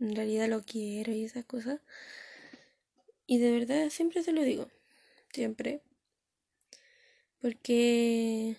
en 0.01 0.17
realidad 0.17 0.49
lo 0.49 0.63
quiero 0.63 1.13
y 1.13 1.25
esas 1.25 1.45
cosas. 1.45 1.81
Y 3.29 3.39
de 3.39 3.53
verdad 3.53 3.91
siempre 3.91 4.25
se 4.25 4.33
lo 4.33 4.43
digo, 4.43 4.69
siempre. 5.33 5.83
Porque 7.41 8.57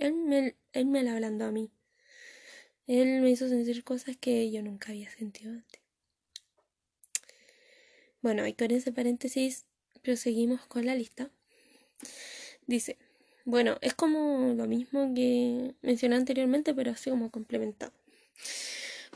él 0.00 0.14
me, 0.14 0.56
él 0.72 0.86
me 0.86 1.02
la 1.02 1.12
ablandó 1.12 1.44
a 1.44 1.52
mí. 1.52 1.70
Él 2.86 3.20
me 3.20 3.30
hizo 3.30 3.48
sentir 3.48 3.84
cosas 3.84 4.16
que 4.16 4.50
yo 4.50 4.62
nunca 4.62 4.90
había 4.90 5.10
sentido 5.10 5.52
antes. 5.52 5.80
Bueno, 8.20 8.46
y 8.46 8.54
con 8.54 8.70
ese 8.70 8.92
paréntesis 8.92 9.66
proseguimos 10.02 10.66
con 10.66 10.86
la 10.86 10.94
lista. 10.94 11.30
Dice, 12.66 12.98
bueno, 13.44 13.78
es 13.80 13.94
como 13.94 14.54
lo 14.54 14.66
mismo 14.66 15.14
que 15.14 15.74
mencioné 15.82 16.16
anteriormente, 16.16 16.74
pero 16.74 16.90
así 16.90 17.10
como 17.10 17.30
complementado. 17.30 17.92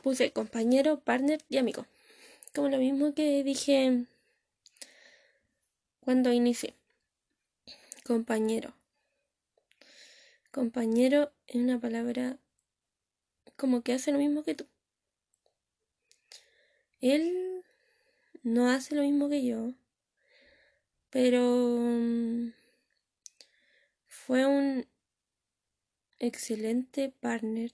Puse 0.03 0.33
compañero, 0.33 1.01
partner 1.01 1.41
y 1.49 1.57
amigo. 1.57 1.87
Como 2.55 2.69
lo 2.69 2.79
mismo 2.79 3.15
que 3.15 3.43
dije 3.43 4.05
cuando 6.01 6.33
inicié. 6.33 6.75
Compañero. 8.05 8.75
Compañero 10.55 11.33
es 11.49 11.57
una 11.57 11.81
palabra 11.81 12.39
como 13.57 13.83
que 13.83 13.93
hace 13.93 14.13
lo 14.13 14.19
mismo 14.19 14.45
que 14.45 14.55
tú. 14.55 14.69
Él 17.01 17.65
no 18.45 18.71
hace 18.71 18.95
lo 18.95 19.03
mismo 19.03 19.29
que 19.29 19.45
yo, 19.45 19.75
pero 21.11 21.41
mm, 21.41 22.53
fue 24.07 24.47
un 24.47 24.87
excelente 26.21 27.09
partner 27.09 27.73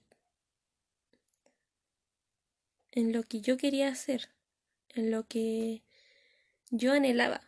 en 2.93 3.13
lo 3.13 3.25
que 3.25 3.43
yo 3.43 3.59
quería 3.59 3.89
hacer, 3.89 4.31
en 4.95 5.11
lo 5.11 5.29
que 5.29 5.83
yo 6.71 6.95
anhelaba. 6.95 7.43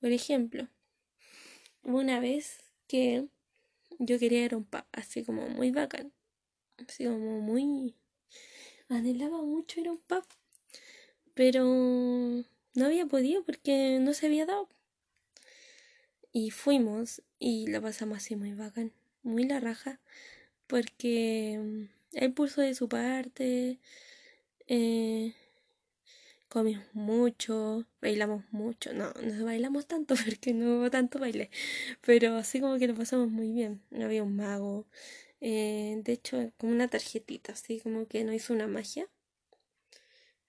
Por 0.00 0.12
ejemplo, 0.12 0.68
una 1.82 2.20
vez 2.20 2.71
que 2.92 3.26
yo 3.98 4.18
quería 4.18 4.44
ir 4.44 4.52
a 4.52 4.58
un 4.58 4.64
pub, 4.64 4.84
así 4.92 5.24
como 5.24 5.48
muy 5.48 5.70
bacán, 5.70 6.12
así 6.76 7.04
como 7.06 7.40
muy... 7.40 7.94
anhelaba 8.90 9.40
mucho 9.40 9.80
ir 9.80 9.88
a 9.88 9.92
un 9.92 9.98
pub, 9.98 10.24
pero 11.32 11.64
no 11.64 12.84
había 12.84 13.06
podido 13.06 13.42
porque 13.44 13.98
no 13.98 14.12
se 14.12 14.26
había 14.26 14.44
dado. 14.44 14.68
Y 16.32 16.50
fuimos 16.50 17.22
y 17.38 17.66
la 17.68 17.80
pasamos 17.80 18.18
así 18.18 18.36
muy 18.36 18.52
bacán, 18.52 18.92
muy 19.22 19.44
la 19.44 19.58
raja, 19.58 19.98
porque 20.66 21.88
él 22.12 22.32
puso 22.34 22.60
de 22.60 22.74
su 22.74 22.90
parte, 22.90 23.78
eh, 24.66 25.34
comimos 26.52 26.84
mucho, 26.92 27.86
bailamos 28.02 28.44
mucho, 28.52 28.92
no, 28.92 29.10
no 29.22 29.44
bailamos 29.46 29.86
tanto 29.86 30.14
porque 30.24 30.52
no 30.52 30.76
hubo 30.76 30.90
tanto 30.90 31.18
baile, 31.18 31.50
pero 32.02 32.36
así 32.36 32.60
como 32.60 32.78
que 32.78 32.86
lo 32.88 32.94
pasamos 32.94 33.30
muy 33.30 33.50
bien, 33.52 33.80
había 33.90 34.22
un 34.22 34.36
mago, 34.36 34.86
eh, 35.40 35.98
de 36.04 36.12
hecho 36.12 36.52
como 36.58 36.72
una 36.72 36.88
tarjetita, 36.88 37.52
así 37.52 37.80
como 37.80 38.06
que 38.06 38.22
no 38.24 38.34
hizo 38.34 38.52
una 38.52 38.66
magia, 38.68 39.08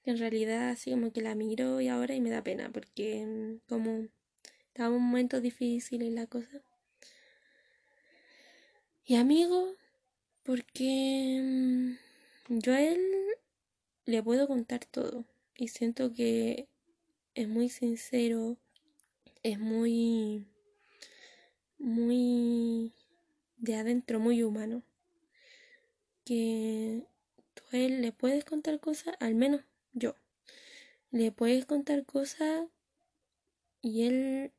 en 0.03 0.17
realidad 0.17 0.71
así 0.71 0.91
como 0.91 1.13
que 1.13 1.21
la 1.21 1.35
miro 1.35 1.79
y 1.79 1.87
ahora 1.87 2.13
y 2.15 2.19
me 2.19 2.31
da 2.31 2.43
pena 2.43 2.69
porque 2.73 3.25
mm, 3.25 3.69
como 3.69 4.09
estaba 4.67 4.89
un 4.89 5.03
momento 5.03 5.39
difícil 5.39 6.03
y 6.03 6.09
la 6.09 6.27
cosa. 6.27 6.61
Y 9.05 9.15
amigo, 9.15 9.75
porque 10.43 11.39
mm, 12.49 12.59
yo 12.59 12.73
a 12.73 12.81
él 12.81 12.99
le 14.05 14.21
puedo 14.21 14.47
contar 14.47 14.85
todo 14.85 15.25
y 15.55 15.67
siento 15.69 16.13
que 16.13 16.67
es 17.35 17.47
muy 17.47 17.69
sincero, 17.69 18.57
es 19.43 19.59
muy, 19.59 20.47
muy 21.77 22.93
de 23.57 23.75
adentro, 23.75 24.19
muy 24.19 24.43
humano. 24.43 24.83
Que 26.25 27.03
tú 27.53 27.63
a 27.71 27.77
él 27.77 28.01
le 28.01 28.11
puedes 28.11 28.45
contar 28.45 28.79
cosas, 28.79 29.15
al 29.19 29.35
menos 29.35 29.61
yo, 29.91 30.15
le 31.11 31.31
puedes 31.31 31.65
contar 31.65 32.05
cosas 32.05 32.67
y 33.81 34.03
él 34.07 34.51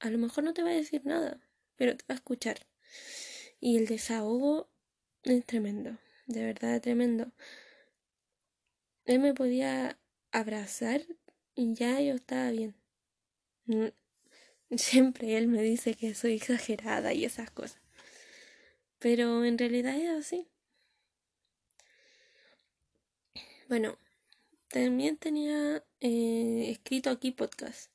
a 0.00 0.10
lo 0.10 0.18
mejor 0.18 0.42
no 0.42 0.54
te 0.54 0.62
va 0.62 0.70
a 0.70 0.74
decir 0.74 1.04
nada, 1.04 1.40
pero 1.76 1.96
te 1.96 2.04
va 2.08 2.14
a 2.14 2.16
escuchar. 2.16 2.66
Y 3.60 3.76
el 3.76 3.86
desahogo 3.86 4.68
es 5.22 5.44
tremendo, 5.46 5.98
de 6.26 6.44
verdad 6.44 6.80
tremendo. 6.80 7.30
Él 9.04 9.18
me 9.18 9.34
podía 9.34 9.98
abrazar 10.30 11.02
y 11.54 11.74
ya 11.74 12.00
yo 12.00 12.14
estaba 12.14 12.50
bien. 12.50 12.74
Siempre 14.76 15.36
él 15.36 15.48
me 15.48 15.62
dice 15.62 15.94
que 15.94 16.14
soy 16.14 16.34
exagerada 16.34 17.12
y 17.12 17.24
esas 17.24 17.50
cosas. 17.50 17.80
Pero 18.98 19.44
en 19.44 19.58
realidad 19.58 19.96
es 19.96 20.10
así. 20.10 20.48
Bueno, 23.68 23.98
también 24.68 25.16
tenía 25.16 25.84
eh, 26.00 26.70
escrito 26.70 27.10
aquí 27.10 27.30
podcast. 27.32 27.90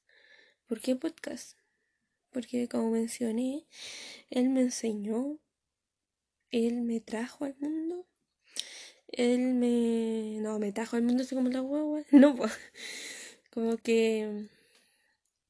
¿Por 0.68 0.82
qué 0.82 0.96
podcast? 0.96 1.58
Porque 2.32 2.68
como 2.68 2.92
mencioné, 2.92 3.66
él 4.30 4.50
me 4.50 4.62
enseñó, 4.62 5.40
él 6.52 6.82
me 6.82 7.00
trajo 7.00 7.46
al 7.46 7.56
mundo, 7.60 8.08
él 9.10 9.54
me... 9.54 10.40
no, 10.42 10.60
me 10.60 10.72
trajo 10.72 10.96
al 10.96 11.04
mundo 11.04 11.24
así 11.24 11.36
como 11.36 11.50
la 11.50 11.60
guagua, 11.62 12.04
no, 12.12 12.36
pues, 12.36 12.52
como 13.52 13.78
que 13.78 14.48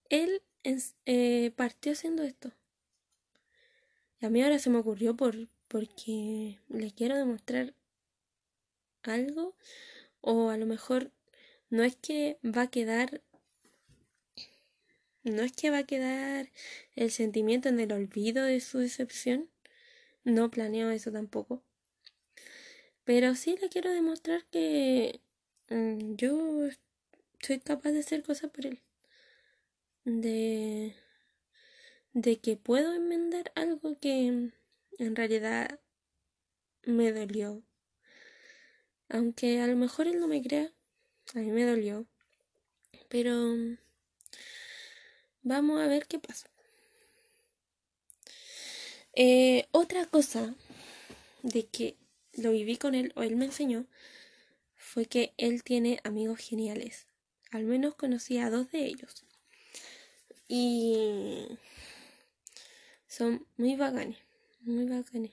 él 0.09 0.41
eh, 1.05 1.51
partió 1.55 1.91
haciendo 1.91 2.23
esto. 2.23 2.51
Y 4.19 4.25
a 4.25 4.29
mí 4.29 4.41
ahora 4.41 4.59
se 4.59 4.69
me 4.69 4.79
ocurrió 4.79 5.15
por, 5.15 5.47
porque 5.67 6.59
le 6.69 6.91
quiero 6.91 7.15
demostrar 7.15 7.73
algo 9.03 9.55
o 10.21 10.49
a 10.49 10.57
lo 10.57 10.65
mejor 10.65 11.11
no 11.69 11.83
es 11.83 11.95
que 11.95 12.39
va 12.43 12.63
a 12.63 12.67
quedar 12.67 13.21
no 15.23 15.43
es 15.43 15.51
que 15.51 15.69
va 15.69 15.79
a 15.79 15.85
quedar 15.85 16.49
el 16.95 17.11
sentimiento 17.11 17.69
en 17.69 17.79
el 17.79 17.91
olvido 17.91 18.45
de 18.45 18.61
su 18.61 18.79
decepción. 18.79 19.49
No 20.23 20.49
planeo 20.49 20.89
eso 20.89 21.11
tampoco. 21.11 21.63
Pero 23.07 23.35
sí 23.35 23.55
le 23.61 23.69
quiero 23.69 23.89
demostrar 23.89 24.43
que 24.51 25.21
mm, 25.69 26.15
yo 26.15 26.67
soy 27.39 27.59
capaz 27.61 27.91
de 27.91 27.99
hacer 28.01 28.21
cosas 28.21 28.51
por 28.51 28.65
él. 28.65 28.81
De, 30.03 30.93
de 32.11 32.39
que 32.41 32.57
puedo 32.57 32.93
enmendar 32.93 33.53
algo 33.55 33.97
que 33.97 34.51
en 34.99 35.15
realidad 35.15 35.79
me 36.83 37.13
dolió. 37.13 37.63
Aunque 39.07 39.61
a 39.61 39.67
lo 39.67 39.77
mejor 39.77 40.07
él 40.07 40.19
no 40.19 40.27
me 40.27 40.41
crea, 40.41 40.69
a 41.33 41.39
mí 41.39 41.49
me 41.49 41.63
dolió. 41.63 42.05
Pero 43.07 43.55
vamos 45.43 45.79
a 45.79 45.87
ver 45.87 46.07
qué 46.07 46.19
pasa. 46.19 46.49
Eh, 49.13 49.65
otra 49.71 50.05
cosa 50.07 50.53
de 51.41 51.65
que 51.67 51.95
lo 52.37 52.51
viví 52.51 52.77
con 52.77 52.95
él 52.95 53.11
o 53.15 53.23
él 53.23 53.35
me 53.35 53.45
enseñó 53.45 53.85
fue 54.75 55.05
que 55.05 55.33
él 55.37 55.63
tiene 55.63 55.99
amigos 56.03 56.39
geniales. 56.39 57.07
Al 57.51 57.65
menos 57.65 57.95
conocí 57.95 58.37
a 58.37 58.49
dos 58.49 58.71
de 58.71 58.85
ellos. 58.85 59.25
Y 60.47 61.47
son 63.07 63.45
muy 63.57 63.75
bacanes, 63.75 64.17
muy 64.61 64.85
bacanes. 64.85 65.31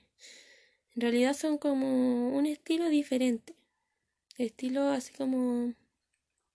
En 0.95 1.01
realidad 1.01 1.35
son 1.35 1.57
como 1.57 2.35
un 2.35 2.45
estilo 2.45 2.89
diferente. 2.89 3.53
Estilo 4.37 4.89
así 4.89 5.13
como 5.13 5.73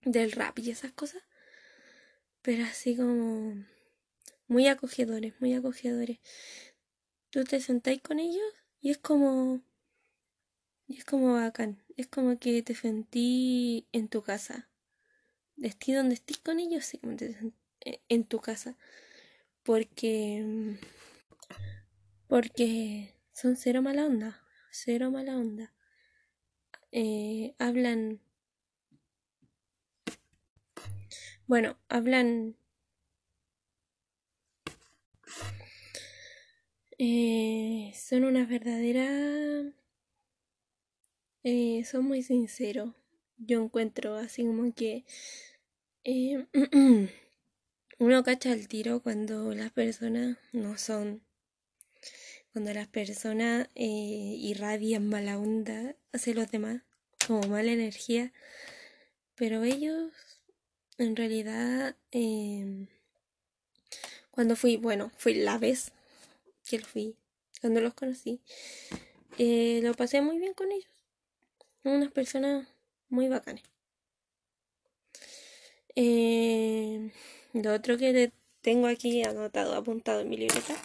del 0.03 0.33
rap 0.33 0.59
y 0.59 0.71
esas 0.71 0.93
cosas. 0.93 1.23
Pero 2.43 2.65
así 2.65 2.97
como 2.97 3.55
muy 4.49 4.67
acogedores, 4.67 5.35
muy 5.41 5.55
acogedores. 5.55 6.19
Tú 7.31 7.45
te 7.45 7.61
sentáis 7.61 8.03
con 8.03 8.19
ellos 8.19 8.43
y 8.81 8.91
es 8.91 8.99
como... 8.99 9.61
Y 10.91 10.97
es 10.99 11.05
como 11.05 11.35
bacán. 11.35 11.81
Es 11.97 12.09
como 12.09 12.41
que 12.41 12.65
te 12.65 12.75
sentí 12.75 13.87
en 13.93 14.09
tu 14.09 14.23
casa. 14.23 14.69
Estés 15.63 15.95
donde 15.95 16.15
estés 16.15 16.39
con 16.39 16.59
ellos, 16.59 16.85
sí, 16.85 16.99
eh, 17.85 18.01
en 18.09 18.25
tu 18.25 18.41
casa. 18.41 18.77
Porque... 19.63 20.77
Porque 22.27 23.15
son 23.33 23.55
cero 23.55 23.83
mala 23.83 24.05
onda. 24.05 24.43
Cero 24.73 25.13
mala 25.13 25.37
onda. 25.37 25.73
Eh, 26.91 27.55
hablan 27.61 28.21
Bueno, 31.47 31.79
hablan... 31.89 32.57
Eh, 36.99 37.93
son 37.95 38.25
unas 38.25 38.49
verdaderas... 38.49 39.80
Eh, 41.45 41.85
son 41.85 42.05
muy 42.05 42.23
sinceros. 42.23 42.95
Yo 43.39 43.63
encuentro 43.63 44.17
así 44.17 44.43
como 44.43 44.75
que... 44.75 45.05
Eh, 46.05 46.47
uno 47.99 48.25
cacha 48.25 48.53
el 48.53 48.69
tiro 48.69 49.03
cuando 49.03 49.55
las 49.55 49.71
personas 49.71 50.39
no 50.53 50.79
son... 50.79 51.23
Cuando 52.53 52.75
las 52.75 52.89
personas 52.89 53.69
irradian 53.77 55.09
mala 55.09 55.39
onda 55.39 55.95
hacia 56.13 56.35
los 56.35 56.51
demás, 56.51 56.83
como 57.27 57.43
mala 57.43 57.71
energía. 57.71 58.33
Pero 59.37 59.63
ellos 59.63 60.13
en 61.01 61.17
realidad, 61.17 61.97
em, 62.11 62.87
cuando 64.31 64.55
fui, 64.55 64.77
bueno, 64.77 65.11
fui 65.17 65.33
la 65.33 65.57
vez 65.57 65.93
que 66.69 66.79
lo 66.79 66.85
fui, 66.85 67.17
cuando 67.63 67.81
los 67.81 67.95
conocí, 67.95 68.43
eh, 69.39 69.81
lo 69.83 69.95
pasé 69.95 70.21
muy 70.21 70.39
bien 70.39 70.53
con 70.53 70.71
ellos. 70.71 71.00
Unas 71.83 72.11
personas 72.13 72.69
muy 73.09 73.29
bacanes. 73.29 73.65
Eh, 75.97 77.11
lo 77.53 77.73
otro 77.73 77.97
que 77.97 78.33
tengo 78.61 78.87
aquí 78.87 79.23
anotado, 79.23 79.75
apuntado 79.75 80.21
en 80.21 80.29
mi 80.29 80.37
libreta, 80.37 80.77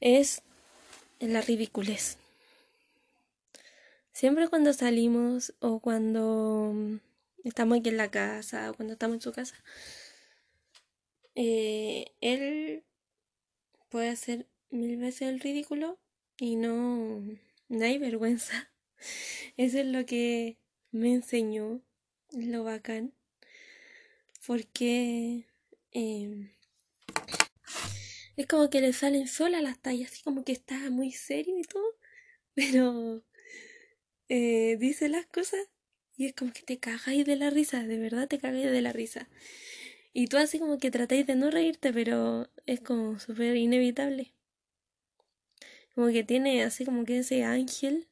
es 0.00 0.42
la 1.18 1.40
ridiculez. 1.40 2.18
Siempre 4.12 4.48
cuando 4.48 4.72
salimos 4.72 5.54
o 5.60 5.80
cuando 5.80 7.00
estamos 7.44 7.78
aquí 7.78 7.88
en 7.88 7.96
la 7.96 8.10
casa, 8.10 8.72
cuando 8.76 8.92
estamos 8.94 9.16
en 9.16 9.22
su 9.22 9.32
casa, 9.32 9.56
eh, 11.34 12.12
él 12.20 12.84
puede 13.88 14.08
hacer 14.10 14.46
mil 14.70 14.96
veces 14.98 15.28
el 15.28 15.40
ridículo 15.40 15.98
y 16.38 16.56
no, 16.56 17.22
no 17.68 17.84
hay 17.84 17.98
vergüenza. 17.98 18.71
Eso 19.56 19.78
es 19.78 19.86
lo 19.86 20.06
que 20.06 20.58
me 20.90 21.12
enseñó, 21.12 21.82
lo 22.32 22.64
bacán, 22.64 23.14
porque 24.46 25.46
em, 25.90 26.50
es 28.36 28.46
como 28.46 28.70
que 28.70 28.80
le 28.80 28.92
salen 28.92 29.28
solas 29.28 29.62
las 29.62 29.78
tallas, 29.80 30.10
así 30.12 30.22
como 30.22 30.44
que 30.44 30.52
está 30.52 30.90
muy 30.90 31.12
serio 31.12 31.58
y 31.58 31.62
todo, 31.62 31.96
pero 32.54 33.24
eh, 34.28 34.76
dice 34.78 35.08
las 35.08 35.26
cosas 35.26 35.60
y 36.16 36.26
es 36.26 36.34
como 36.34 36.52
que 36.52 36.62
te 36.62 36.78
cagáis 36.78 37.24
de 37.24 37.36
la 37.36 37.50
risa, 37.50 37.82
de 37.84 37.98
verdad 37.98 38.28
te 38.28 38.38
cagáis 38.38 38.70
de 38.70 38.82
la 38.82 38.92
risa. 38.92 39.28
Y 40.12 40.26
tú 40.26 40.36
así 40.36 40.58
como 40.58 40.78
que 40.78 40.90
tratáis 40.90 41.26
de 41.26 41.36
no 41.36 41.50
reírte, 41.50 41.92
pero 41.92 42.50
es 42.66 42.80
como 42.80 43.18
súper 43.18 43.56
inevitable. 43.56 44.34
Como 45.94 46.08
que 46.08 46.22
tiene 46.24 46.62
así 46.62 46.84
como 46.84 47.04
que 47.04 47.18
ese 47.18 47.44
ángel 47.44 48.08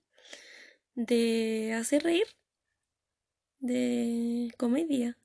de 1.07 1.73
hacer 1.75 2.03
reír, 2.03 2.27
de 3.61 4.53
comedia. 4.59 5.17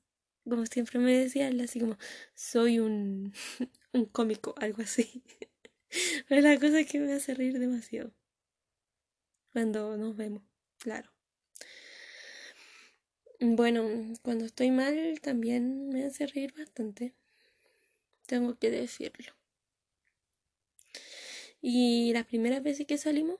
Como 0.47 0.65
siempre 0.67 0.99
me 0.99 1.17
decía 1.17 1.47
él, 1.47 1.59
así 1.61 1.79
como, 1.79 1.97
soy 2.35 2.79
un, 2.79 3.33
un 3.93 4.05
cómico, 4.05 4.53
algo 4.57 4.81
así. 4.83 5.23
Pero 6.27 6.41
la 6.41 6.59
cosa 6.59 6.83
que 6.83 6.99
me 6.99 7.13
hace 7.13 7.33
reír 7.33 7.59
demasiado. 7.59 8.13
Cuando 9.53 9.97
nos 9.97 10.15
vemos, 10.15 10.43
claro. 10.77 11.11
Bueno, 13.39 13.87
cuando 14.21 14.45
estoy 14.45 14.71
mal 14.71 15.19
también 15.21 15.89
me 15.89 16.05
hace 16.05 16.27
reír 16.27 16.53
bastante. 16.57 17.13
Tengo 18.27 18.57
que 18.57 18.71
decirlo. 18.71 19.33
Y 21.61 22.13
las 22.13 22.25
primeras 22.25 22.61
veces 22.63 22.85
que 22.85 22.97
salimos, 22.97 23.39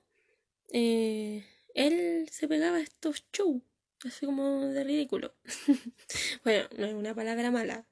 eh, 0.71 1.45
él 1.75 2.27
se 2.31 2.47
pegaba 2.47 2.77
a 2.77 2.81
estos 2.81 3.23
shows, 3.31 3.61
así 4.03 4.25
como 4.25 4.61
de 4.61 4.83
ridículo. 4.83 5.35
bueno, 6.43 6.67
no 6.77 6.87
es 6.87 6.93
una 6.95 7.13
palabra 7.13 7.51
mala, 7.51 7.85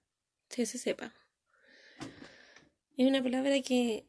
que 0.49 0.65
se 0.65 0.79
sepa. 0.79 1.13
Es 2.97 3.07
una 3.07 3.21
palabra 3.21 3.61
que 3.61 4.07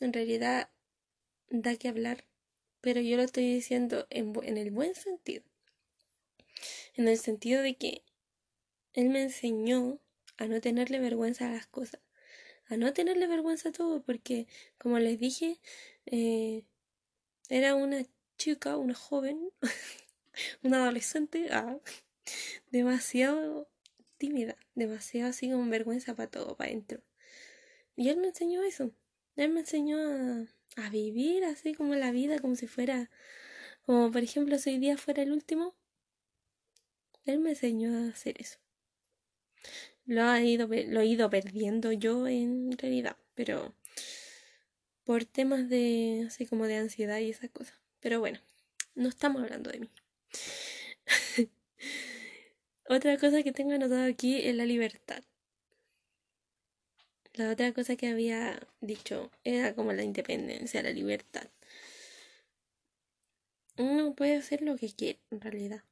en 0.00 0.12
realidad 0.12 0.70
da 1.50 1.76
que 1.76 1.88
hablar, 1.88 2.24
pero 2.80 3.00
yo 3.00 3.16
lo 3.16 3.24
estoy 3.24 3.52
diciendo 3.52 4.06
en, 4.10 4.32
en 4.44 4.56
el 4.56 4.70
buen 4.70 4.94
sentido 4.94 5.42
en 6.96 7.08
el 7.08 7.18
sentido 7.18 7.62
de 7.62 7.76
que 7.76 8.02
él 8.94 9.10
me 9.10 9.22
enseñó 9.22 10.00
a 10.38 10.46
no 10.46 10.60
tenerle 10.60 10.98
vergüenza 10.98 11.46
a 11.46 11.52
las 11.52 11.66
cosas, 11.66 12.00
a 12.66 12.76
no 12.76 12.92
tenerle 12.92 13.26
vergüenza 13.26 13.68
a 13.68 13.72
todo, 13.72 14.02
porque 14.02 14.46
como 14.78 14.98
les 14.98 15.18
dije, 15.18 15.60
eh, 16.06 16.64
era 17.48 17.74
una 17.74 18.04
chica, 18.36 18.76
una 18.76 18.94
joven, 18.94 19.50
una 20.62 20.82
adolescente, 20.82 21.48
ah, 21.52 21.78
demasiado 22.70 23.68
tímida, 24.18 24.56
demasiado 24.74 25.30
así 25.30 25.50
con 25.50 25.70
vergüenza 25.70 26.14
para 26.14 26.30
todo, 26.30 26.56
para 26.56 26.70
adentro. 26.70 27.02
Y 27.96 28.08
él 28.08 28.18
me 28.18 28.28
enseñó 28.28 28.62
eso, 28.62 28.92
él 29.36 29.50
me 29.50 29.60
enseñó 29.60 29.98
a, 29.98 30.46
a 30.76 30.90
vivir 30.90 31.44
así 31.44 31.74
como 31.74 31.94
la 31.94 32.10
vida, 32.10 32.38
como 32.38 32.56
si 32.56 32.66
fuera, 32.66 33.10
como 33.84 34.10
por 34.10 34.22
ejemplo 34.22 34.58
si 34.58 34.70
hoy 34.70 34.78
día 34.78 34.96
fuera 34.96 35.22
el 35.22 35.32
último, 35.32 35.74
él 37.24 37.40
me 37.40 37.50
enseñó 37.50 37.92
a 37.96 38.08
hacer 38.08 38.40
eso. 38.40 38.58
Lo, 40.06 40.32
he 40.32 40.44
ido, 40.44 40.68
lo 40.68 41.00
he 41.00 41.06
ido 41.06 41.28
perdiendo 41.30 41.90
yo 41.92 42.28
en 42.28 42.78
realidad, 42.78 43.16
pero 43.34 43.74
por 45.04 45.24
temas 45.24 45.68
de, 45.68 46.24
así 46.26 46.46
como 46.46 46.66
de 46.66 46.76
ansiedad 46.76 47.18
y 47.18 47.30
esas 47.30 47.50
cosas. 47.50 47.85
Pero 48.00 48.20
bueno, 48.20 48.40
no 48.94 49.08
estamos 49.08 49.42
hablando 49.42 49.70
de 49.70 49.80
mí. 49.80 49.90
otra 52.88 53.18
cosa 53.18 53.42
que 53.42 53.52
tengo 53.52 53.72
anotado 53.74 54.04
aquí 54.06 54.40
es 54.40 54.54
la 54.54 54.64
libertad. 54.64 55.22
La 57.34 57.52
otra 57.52 57.72
cosa 57.72 57.94
que 57.94 58.08
había 58.08 58.58
dicho 58.80 59.30
era 59.44 59.76
como 59.76 59.92
la 59.92 60.02
independencia, 60.02 60.82
la 60.82 60.90
libertad. 60.90 61.48
Uno 63.78 64.14
puede 64.14 64.36
hacer 64.36 64.60
lo 64.60 64.76
que 64.76 64.92
quiere, 64.92 65.18
en 65.30 65.40
realidad. 65.40 65.82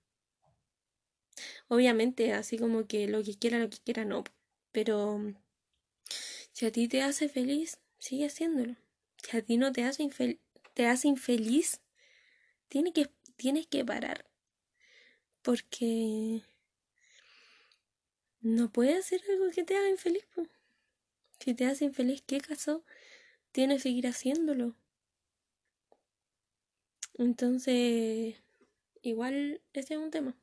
Obviamente, 1.68 2.32
así 2.32 2.56
como 2.58 2.86
que 2.86 3.06
lo 3.08 3.22
que 3.22 3.34
quiera, 3.36 3.58
lo 3.58 3.68
que 3.70 3.78
quiera, 3.78 4.04
no. 4.06 4.24
Pero 4.72 5.20
Si 6.52 6.64
a 6.66 6.72
ti 6.72 6.88
te 6.88 7.02
hace 7.02 7.28
feliz, 7.28 7.78
sigue 7.98 8.26
haciéndolo. 8.26 8.76
Si 9.22 9.36
a 9.36 9.42
ti 9.42 9.56
no 9.58 9.72
te 9.72 9.84
hace, 9.84 10.08
te 10.74 10.86
hace 10.86 11.08
infeliz, 11.08 11.80
tienes 12.74 12.92
que, 12.92 13.08
tienes 13.36 13.68
que 13.68 13.84
parar. 13.84 14.26
Porque 15.42 16.42
no 18.40 18.72
puede 18.72 18.96
hacer 18.96 19.20
algo 19.30 19.48
que 19.52 19.62
te 19.62 19.76
haga 19.76 19.88
infeliz. 19.88 20.26
Si 21.38 21.54
te 21.54 21.66
hace 21.66 21.84
infeliz, 21.84 22.24
¿qué 22.26 22.40
caso 22.40 22.84
tiene 23.52 23.78
seguir 23.78 24.08
haciéndolo? 24.08 24.74
Entonces, 27.16 28.34
igual 29.02 29.62
ese 29.72 29.94
es 29.94 30.00
un 30.00 30.10
tema. 30.10 30.36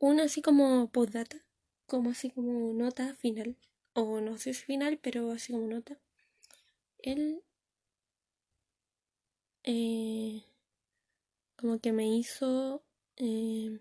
Una 0.00 0.22
así 0.22 0.40
como 0.40 0.90
postdata, 0.90 1.44
como 1.84 2.08
así 2.08 2.30
como 2.30 2.72
nota 2.72 3.14
final, 3.16 3.58
o 3.92 4.22
no 4.22 4.38
sé 4.38 4.54
si 4.54 4.64
final, 4.64 4.98
pero 5.02 5.30
así 5.30 5.52
como 5.52 5.66
nota. 5.66 6.00
Él 7.00 7.42
eh, 9.70 10.42
como 11.56 11.78
que 11.78 11.92
me 11.92 12.08
hizo 12.08 12.82
eh, 13.16 13.78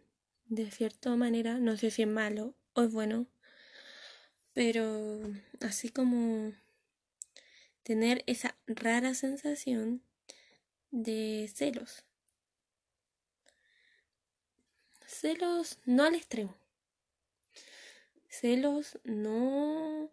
de 0.48 0.70
cierta 0.70 1.16
manera, 1.16 1.60
no 1.60 1.78
sé 1.78 1.92
si 1.92 2.02
es 2.02 2.08
malo 2.10 2.56
o 2.74 2.82
es 2.82 2.92
bueno, 2.92 3.26
pero 4.52 5.22
así 5.62 5.88
como 5.88 6.52
tener 7.84 8.22
esa 8.28 8.58
rara 8.68 9.14
sensación 9.14 10.04
de 10.92 11.50
celos. 11.56 12.04
Celos 15.06 15.80
no 15.86 16.04
al 16.04 16.16
extremo. 16.16 16.54
Celos 18.28 19.00
no 19.06 20.12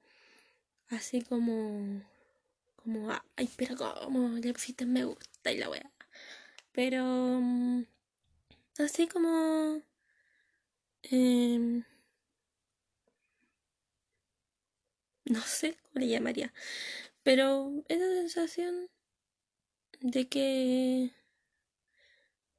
así 0.89 1.21
como 1.23 2.14
como 2.85 3.11
ay 3.37 3.49
pero 3.57 3.77
como 3.77 4.29
le 4.39 4.53
pusiste 4.53 4.87
me 4.87 5.05
gusta 5.05 5.53
y 5.53 5.59
la 5.59 5.71
wea 5.71 5.91
pero 6.73 7.05
mm, 7.05 7.85
así 8.79 9.09
como 9.09 9.83
em, 11.03 11.85
no 15.25 15.41
sé 15.41 15.77
cómo 15.83 16.01
le 16.01 16.09
llamaría 16.09 16.53
pero 17.23 17.73
esa 17.89 18.07
sensación 18.07 18.89
de 20.01 20.29
que 20.29 21.11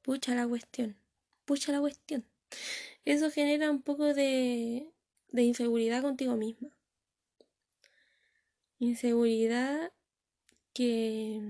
pucha 0.02 0.34
la 0.34 0.46
cuestión, 0.46 0.96
pucha 1.44 1.72
la 1.72 1.80
cuestión. 1.80 2.24
Eso 3.04 3.30
genera 3.30 3.70
un 3.70 3.82
poco 3.82 4.14
de, 4.14 4.88
de 5.30 5.42
inseguridad 5.42 6.02
contigo 6.02 6.36
misma. 6.36 6.70
Inseguridad 8.78 9.92
que 10.76 11.40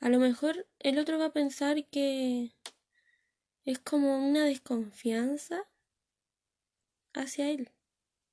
a 0.00 0.08
lo 0.08 0.18
mejor 0.18 0.66
el 0.78 0.98
otro 0.98 1.18
va 1.18 1.26
a 1.26 1.32
pensar 1.34 1.84
que 1.88 2.54
es 3.66 3.78
como 3.78 4.26
una 4.26 4.46
desconfianza 4.46 5.68
hacia 7.12 7.50
él 7.50 7.70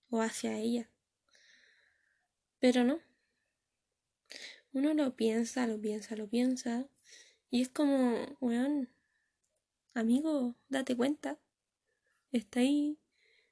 o 0.09 0.21
hacia 0.21 0.57
ella. 0.57 0.89
Pero 2.59 2.85
no 2.85 3.01
uno 4.71 4.93
lo 4.93 5.17
piensa, 5.17 5.67
lo 5.67 5.81
piensa, 5.81 6.15
lo 6.15 6.29
piensa. 6.29 6.87
Y 7.51 7.61
es 7.61 7.67
como, 7.67 8.37
weón, 8.39 8.87
amigo, 9.93 10.55
date 10.69 10.95
cuenta. 10.95 11.37
Estáis 12.31 12.95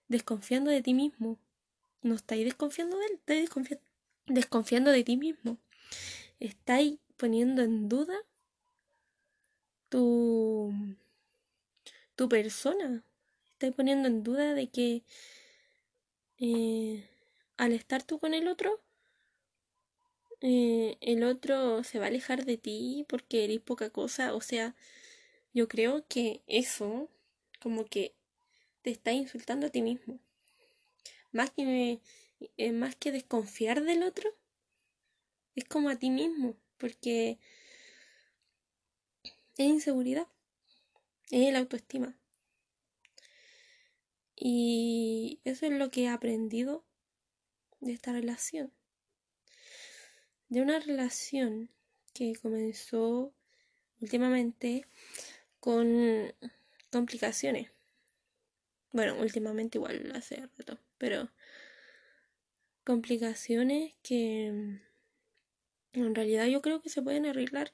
desconfiando 0.08 0.72
de 0.72 0.82
ti 0.82 0.94
mismo. 0.94 1.40
No 2.04 2.16
estáis 2.16 2.46
desconfiando 2.46 2.98
de 2.98 3.06
él, 3.08 3.12
estáis 3.16 3.42
desconfiando 3.42 3.91
de 4.34 5.04
ti 5.04 5.18
mismo. 5.18 5.58
Estáis 6.40 7.00
poniendo 7.18 7.62
en 7.62 7.90
duda 7.90 8.18
tu, 9.90 10.74
tu 12.16 12.30
persona. 12.30 13.04
Estáis 13.52 13.74
poniendo 13.76 14.08
en 14.08 14.24
duda 14.24 14.54
de 14.54 14.68
que 14.68 15.04
eh, 16.40 17.04
al 17.58 17.74
estar 17.74 18.04
tú 18.04 18.20
con 18.20 18.34
el 18.34 18.48
otro, 18.48 18.82
eh, 20.42 20.98
el 21.02 21.24
otro 21.24 21.84
se 21.84 22.00
va 22.00 22.06
a 22.06 22.08
alejar 22.08 22.46
de 22.46 22.58
ti 22.58 23.06
porque 23.08 23.44
eres 23.44 23.60
poca 23.60 23.90
cosa. 23.90 24.34
O 24.34 24.42
sea, 24.42 24.76
yo 25.54 25.68
creo 25.68 26.06
que 26.08 26.42
eso 26.48 27.10
como 27.62 27.86
que 27.86 28.14
te 28.82 28.90
está 28.92 29.12
insultando 29.12 29.68
a 29.68 29.70
ti 29.70 29.82
mismo. 29.82 30.20
Más 31.32 31.52
que, 31.52 32.00
eh, 32.58 32.72
más 32.72 32.96
que 32.96 33.12
desconfiar 33.12 33.84
del 33.84 34.04
otro, 34.04 34.30
es 35.56 35.66
como 35.66 35.90
a 35.90 35.98
ti 35.98 36.10
mismo, 36.10 36.56
porque 36.78 37.40
es 39.24 39.66
inseguridad, 39.66 40.28
es 41.30 41.48
el 41.48 41.56
autoestima. 41.56 42.16
Y 44.36 45.40
eso 45.44 45.66
es 45.68 45.72
lo 45.74 45.92
que 45.92 46.04
he 46.04 46.10
aprendido 46.10 46.84
de 47.80 47.94
esta 47.94 48.12
relación 48.12 48.74
de 50.52 50.62
una 50.62 50.80
relación 50.82 51.70
que 52.14 52.36
comenzó 52.36 53.34
últimamente 54.02 54.86
con 55.62 56.34
complicaciones. 56.92 57.72
Bueno, 58.92 59.16
últimamente 59.18 59.78
igual 59.78 60.12
hace 60.14 60.46
rato, 60.58 60.78
pero 60.98 61.32
complicaciones 62.84 63.94
que 64.02 64.80
en 65.94 66.16
realidad 66.16 66.48
yo 66.48 66.62
creo 66.62 66.82
que 66.82 66.90
se 66.90 67.02
pueden 67.02 67.26
arreglar, 67.26 67.74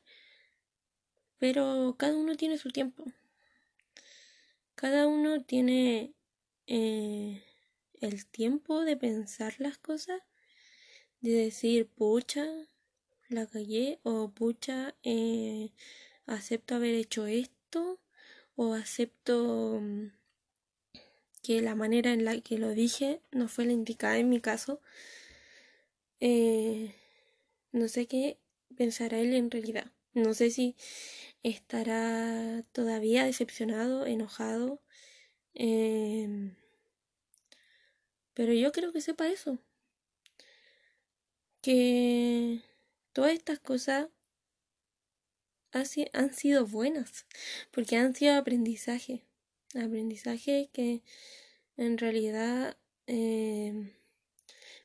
pero 1.38 1.96
cada 1.98 2.16
uno 2.16 2.36
tiene 2.36 2.58
su 2.58 2.70
tiempo. 2.70 3.06
Cada 4.76 5.08
uno 5.08 5.44
tiene 5.44 6.14
eh, 6.68 7.44
el 8.02 8.26
tiempo 8.28 8.82
de 8.82 8.98
pensar 8.98 9.56
las 9.60 9.78
cosas 9.78 10.22
de 11.22 11.32
decir, 11.32 11.88
pucha, 11.88 12.46
la 13.30 13.48
callé, 13.48 14.00
o 14.04 14.30
pucha, 14.32 14.96
eh, 15.04 15.72
acepto 16.26 16.76
haber 16.76 16.96
hecho 16.96 17.26
esto, 17.26 18.00
o 18.56 18.74
acepto 18.74 19.80
mm, 19.82 20.12
que 21.42 21.62
la 21.62 21.76
manera 21.76 22.14
en 22.14 22.26
la 22.26 22.40
que 22.42 22.58
lo 22.58 22.70
dije 22.72 23.22
no 23.32 23.48
fue 23.48 23.66
la 23.66 23.74
indicada 23.74 24.18
en 24.18 24.30
mi 24.30 24.42
caso. 24.42 24.82
Eh, 26.20 26.94
no 27.72 27.88
sé 27.88 28.08
qué 28.08 28.40
pensará 28.76 29.20
él 29.20 29.34
en 29.34 29.52
realidad. 29.52 29.92
No 30.14 30.34
sé 30.34 30.50
si 30.52 30.76
estará 31.44 32.64
todavía 32.72 33.26
decepcionado, 33.26 34.06
enojado. 34.06 34.82
Em, 35.54 36.56
pero 38.34 38.54
yo 38.54 38.72
creo 38.72 38.92
que 38.94 39.02
sepa 39.02 39.28
eso 39.28 39.60
que 41.68 42.62
todas 43.14 43.34
estas 43.34 43.60
cosas 43.60 44.08
han 46.14 46.34
sido 46.34 46.66
buenas, 46.66 47.26
porque 47.72 47.98
han 47.98 48.16
sido 48.16 48.36
aprendizaje, 48.36 49.26
aprendizaje 49.76 50.70
que 50.74 51.04
en 51.76 51.98
realidad 51.98 52.78
eh, 53.08 53.74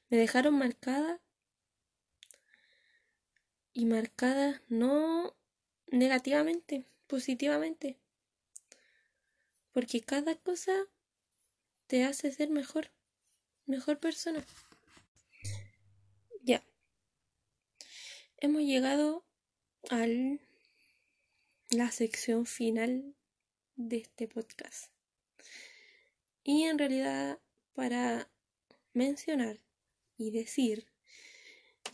me 0.08 0.16
dejaron 0.16 0.58
marcada. 0.58 1.20
Y 3.74 3.86
marcada 3.86 4.62
no 4.68 5.34
negativamente, 5.86 6.86
positivamente, 7.06 7.98
porque 9.72 10.02
cada 10.02 10.34
cosa 10.34 10.74
te 11.86 12.04
hace 12.04 12.32
ser 12.32 12.50
mejor, 12.50 12.90
mejor 13.64 13.98
persona. 13.98 14.44
Ya. 16.42 16.62
Hemos 18.36 18.62
llegado 18.62 19.24
a 19.88 20.06
la 21.70 21.90
sección 21.90 22.44
final 22.44 23.14
de 23.88 23.98
este 23.98 24.28
podcast. 24.28 24.90
Y 26.44 26.64
en 26.64 26.78
realidad 26.78 27.38
para 27.74 28.28
mencionar 28.92 29.58
y 30.16 30.30
decir 30.30 30.86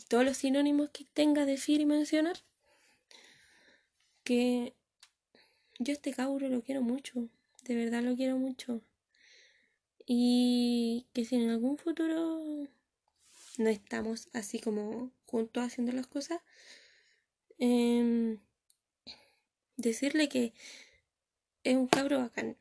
todos 0.07 0.25
los 0.25 0.37
sinónimos 0.37 0.89
que 0.89 1.05
tenga 1.05 1.45
decir 1.45 1.81
y 1.81 1.85
mencionar, 1.85 2.37
que 4.23 4.75
yo 5.79 5.93
este 5.93 6.13
cabro 6.13 6.49
lo 6.49 6.61
quiero 6.61 6.81
mucho, 6.81 7.29
de 7.63 7.75
verdad 7.75 8.03
lo 8.03 8.15
quiero 8.15 8.37
mucho. 8.37 8.81
Y 10.05 11.07
que 11.13 11.25
si 11.25 11.35
en 11.35 11.49
algún 11.49 11.77
futuro 11.77 12.67
no 13.57 13.69
estamos 13.69 14.29
así 14.33 14.59
como 14.59 15.11
juntos 15.25 15.63
haciendo 15.63 15.91
las 15.91 16.07
cosas, 16.07 16.41
em, 17.59 18.39
decirle 19.77 20.29
que 20.29 20.53
es 21.69 21.77
un 21.77 21.87
cabro 21.87 22.17
bacán, 22.17 22.57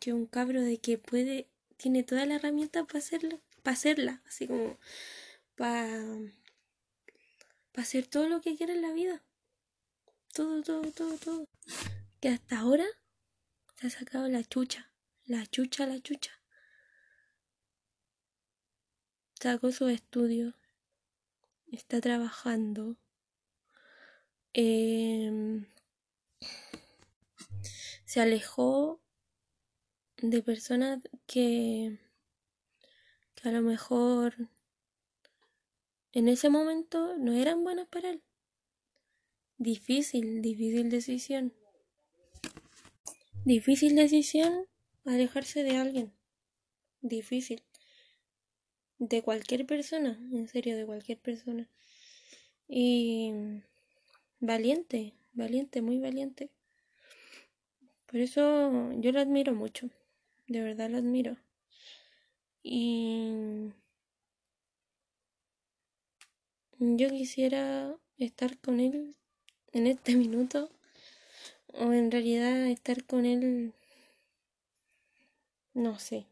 que 0.00 0.10
es 0.10 0.14
un 0.14 0.26
cabro 0.26 0.60
de 0.60 0.78
que 0.78 0.98
puede, 0.98 1.46
tiene 1.76 2.02
toda 2.02 2.26
la 2.26 2.34
herramienta 2.34 2.84
para 2.84 2.98
hacerlo, 2.98 3.40
para 3.62 3.74
hacerla, 3.74 4.22
así 4.26 4.48
como 4.48 4.76
para 5.54 6.04
pa 7.72 7.82
hacer 7.82 8.08
todo 8.08 8.28
lo 8.28 8.40
que 8.40 8.56
quiera 8.56 8.72
en 8.72 8.82
la 8.82 8.92
vida. 8.92 9.22
Todo, 10.34 10.62
todo, 10.62 10.90
todo, 10.90 11.16
todo. 11.18 11.48
Que 12.20 12.28
hasta 12.28 12.58
ahora 12.58 12.86
se 13.76 13.86
ha 13.86 13.90
sacado 13.90 14.28
la 14.28 14.42
chucha, 14.42 14.90
la 15.24 15.46
chucha, 15.46 15.86
la 15.86 16.00
chucha. 16.00 16.32
Sacó 19.40 19.70
su 19.70 19.86
estudio, 19.86 20.54
está 21.70 22.00
trabajando. 22.00 22.96
Em, 24.54 25.66
se 28.08 28.22
alejó 28.22 29.02
de 30.16 30.42
personas 30.42 31.00
que, 31.26 31.98
a 33.42 33.50
lo 33.50 33.60
mejor 33.60 34.48
en 36.12 36.28
ese 36.28 36.48
momento 36.48 37.18
no 37.18 37.34
eran 37.34 37.62
buenas 37.62 37.86
para 37.86 38.08
él. 38.08 38.22
Difícil, 39.58 40.40
difícil 40.40 40.88
decisión. 40.88 41.52
Difícil 43.44 43.94
decisión 43.94 44.66
alejarse 45.04 45.62
de 45.62 45.76
alguien. 45.76 46.14
Difícil. 47.02 47.62
De 48.98 49.20
cualquier 49.20 49.66
persona, 49.66 50.18
en 50.32 50.48
serio, 50.48 50.78
de 50.78 50.86
cualquier 50.86 51.18
persona. 51.20 51.68
Y 52.68 53.34
valiente, 54.40 55.12
valiente, 55.34 55.82
muy 55.82 55.98
valiente. 55.98 56.50
Por 58.10 58.20
eso 58.20 58.90
yo 58.94 59.12
lo 59.12 59.20
admiro 59.20 59.54
mucho, 59.54 59.90
de 60.46 60.62
verdad 60.62 60.88
lo 60.88 60.96
admiro. 60.96 61.36
Y 62.62 63.70
yo 66.78 67.10
quisiera 67.10 67.94
estar 68.18 68.56
con 68.58 68.80
él 68.80 69.14
en 69.72 69.86
este 69.86 70.16
minuto 70.16 70.70
o 71.74 71.92
en 71.92 72.10
realidad 72.10 72.66
estar 72.68 73.04
con 73.04 73.26
él 73.26 73.74
no 75.74 75.98
sé 75.98 76.26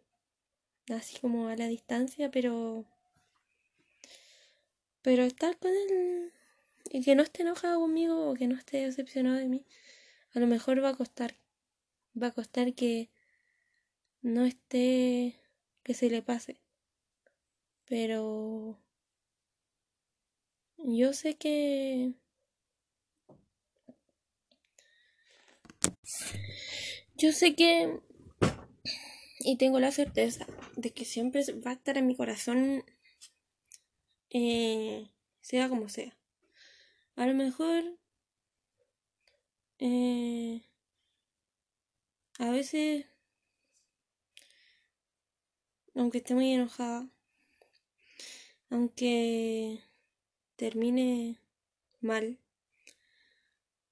así 0.89 1.19
como 1.19 1.49
a 1.49 1.57
la 1.57 1.67
distancia 1.67 2.31
pero 2.31 2.85
pero 5.03 5.25
estar 5.25 5.57
con 5.59 5.73
él 5.73 6.33
y 6.91 7.03
que 7.03 7.15
no 7.15 7.23
esté 7.23 7.43
enojado 7.43 7.81
conmigo 7.81 8.31
o 8.31 8.35
que 8.35 8.47
no 8.47 8.57
esté 8.57 8.79
decepcionado 8.85 9.37
de 9.37 9.49
mí 9.49 9.65
a 10.35 10.41
lo 10.41 10.47
mejor 10.47 10.83
va 10.83 10.91
a 10.91 10.97
costar 10.97 11.35
va 12.21 12.29
a 12.29 12.33
costar 12.33 12.75
que 12.75 13.11
no 14.23 14.45
esté, 14.45 15.41
que 15.83 15.95
se 15.95 16.11
le 16.11 16.23
pase. 16.23 16.61
Pero 17.87 18.79
yo 20.79 21.13
sé 21.13 21.37
que 21.37 22.13
yo 27.17 27.33
sé 27.33 27.55
que 27.55 28.01
y 29.41 29.57
tengo 29.57 29.79
la 29.81 29.93
certeza 29.93 30.47
de 30.77 30.93
que 30.93 31.05
siempre 31.05 31.45
va 31.65 31.71
a 31.71 31.75
estar 31.75 31.97
en 31.99 32.07
mi 32.07 32.17
corazón 32.17 32.85
eh, 34.31 35.11
sea 35.41 35.69
como 35.69 35.89
sea. 35.89 36.17
A 37.15 37.27
lo 37.27 37.35
mejor 37.35 37.85
eh, 39.79 40.63
a 42.39 42.51
veces, 42.51 43.07
aunque 45.95 46.19
esté 46.19 46.35
muy 46.35 46.53
enojada, 46.53 47.09
aunque 48.71 49.81
termine 50.57 51.39
mal, 52.01 52.39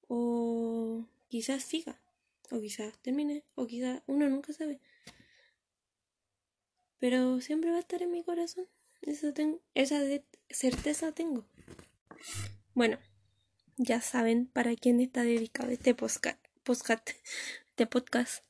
o 0.07 1.05
quizás 1.27 1.63
siga, 1.63 1.99
o 2.51 2.59
quizás 2.59 2.97
termine, 3.01 3.43
o 3.55 3.65
quizás 3.65 4.03
uno 4.07 4.29
nunca 4.29 4.53
sabe. 4.53 4.79
Pero 6.99 7.41
siempre 7.41 7.71
va 7.71 7.77
a 7.77 7.81
estar 7.81 8.01
en 8.01 8.11
mi 8.11 8.23
corazón. 8.23 8.67
Eso 9.01 9.33
tengo, 9.33 9.61
esa 9.73 10.01
certeza 10.49 11.11
tengo. 11.11 11.45
Bueno, 12.73 12.97
ya 13.77 14.01
saben 14.01 14.47
para 14.47 14.75
quién 14.75 14.99
está 14.99 15.23
dedicado 15.23 15.69
este 15.69 15.93
postcat, 15.93 16.39
postcat 16.63 17.09
este 17.75 17.87
podcast. 17.87 18.41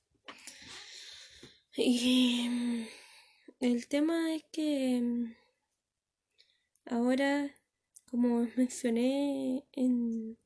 Y 1.76 2.48
mm, 2.48 2.88
el 3.60 3.88
tema 3.88 4.36
es 4.36 4.44
que 4.52 5.02
mm, 5.02 5.34
ahora, 6.86 7.58
como 8.12 8.48
mencioné 8.56 9.66
en 9.72 10.38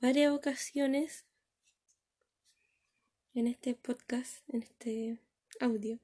varias 0.00 0.32
ocasiones 0.32 1.26
en 3.34 3.48
este 3.48 3.74
podcast, 3.74 4.48
en 4.48 4.62
este 4.62 5.18
audio, 5.60 6.00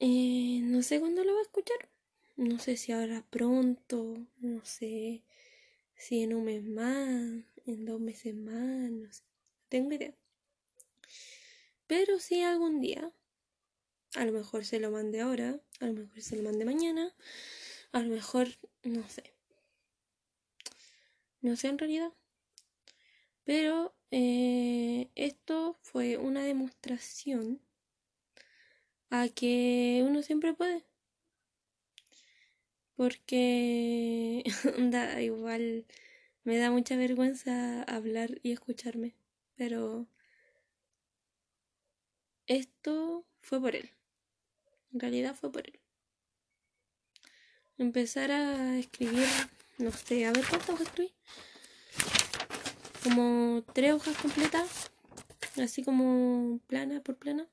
eh, 0.00 0.60
no 0.64 0.82
sé 0.82 1.00
cuándo 1.00 1.24
lo 1.24 1.32
va 1.32 1.38
a 1.38 1.44
escuchar. 1.44 1.88
No 2.36 2.58
sé 2.58 2.76
si 2.76 2.92
ahora 2.92 3.24
pronto, 3.30 4.18
no 4.36 4.62
sé 4.66 5.24
si 5.96 6.24
en 6.24 6.34
un 6.34 6.44
mes 6.44 6.62
más, 6.62 7.46
en 7.64 7.86
dos 7.86 8.02
meses 8.02 8.34
más, 8.34 8.90
no 8.90 9.10
sé 9.10 9.33
tengo 9.68 9.92
idea. 9.92 10.14
Pero 11.86 12.18
si 12.18 12.42
algún 12.42 12.80
día, 12.80 13.12
a 14.14 14.24
lo 14.24 14.32
mejor 14.32 14.64
se 14.64 14.80
lo 14.80 14.90
mande 14.90 15.20
ahora, 15.20 15.60
a 15.80 15.86
lo 15.86 15.92
mejor 15.92 16.20
se 16.22 16.36
lo 16.36 16.42
mande 16.42 16.64
mañana, 16.64 17.14
a 17.92 18.00
lo 18.00 18.08
mejor, 18.08 18.48
no 18.82 19.06
sé. 19.08 19.34
No 21.40 21.56
sé 21.56 21.68
en 21.68 21.78
realidad. 21.78 22.12
Pero 23.44 23.94
eh, 24.10 25.10
esto 25.14 25.76
fue 25.82 26.16
una 26.16 26.42
demostración 26.42 27.60
a 29.10 29.28
que 29.28 30.02
uno 30.06 30.22
siempre 30.22 30.54
puede. 30.54 30.84
Porque 32.96 34.44
da 34.90 35.20
igual, 35.20 35.84
me 36.44 36.56
da 36.56 36.70
mucha 36.70 36.96
vergüenza 36.96 37.82
hablar 37.82 38.40
y 38.42 38.52
escucharme 38.52 39.14
pero 39.56 40.06
esto 42.46 43.26
fue 43.40 43.60
por 43.60 43.74
él. 43.74 43.90
En 44.92 45.00
realidad 45.00 45.34
fue 45.34 45.50
por 45.50 45.66
él. 45.66 45.80
Empezar 47.78 48.30
a 48.30 48.78
escribir, 48.78 49.26
no 49.78 49.90
sé, 49.90 50.26
a 50.26 50.32
ver 50.32 50.44
cuántas 50.48 50.68
hojas 50.70 50.86
escribí. 50.86 51.12
Como 53.02 53.64
tres 53.72 53.94
hojas 53.94 54.16
completas, 54.16 54.90
así 55.56 55.82
como 55.82 56.60
plana 56.66 57.02
por 57.02 57.16
plana. 57.16 57.48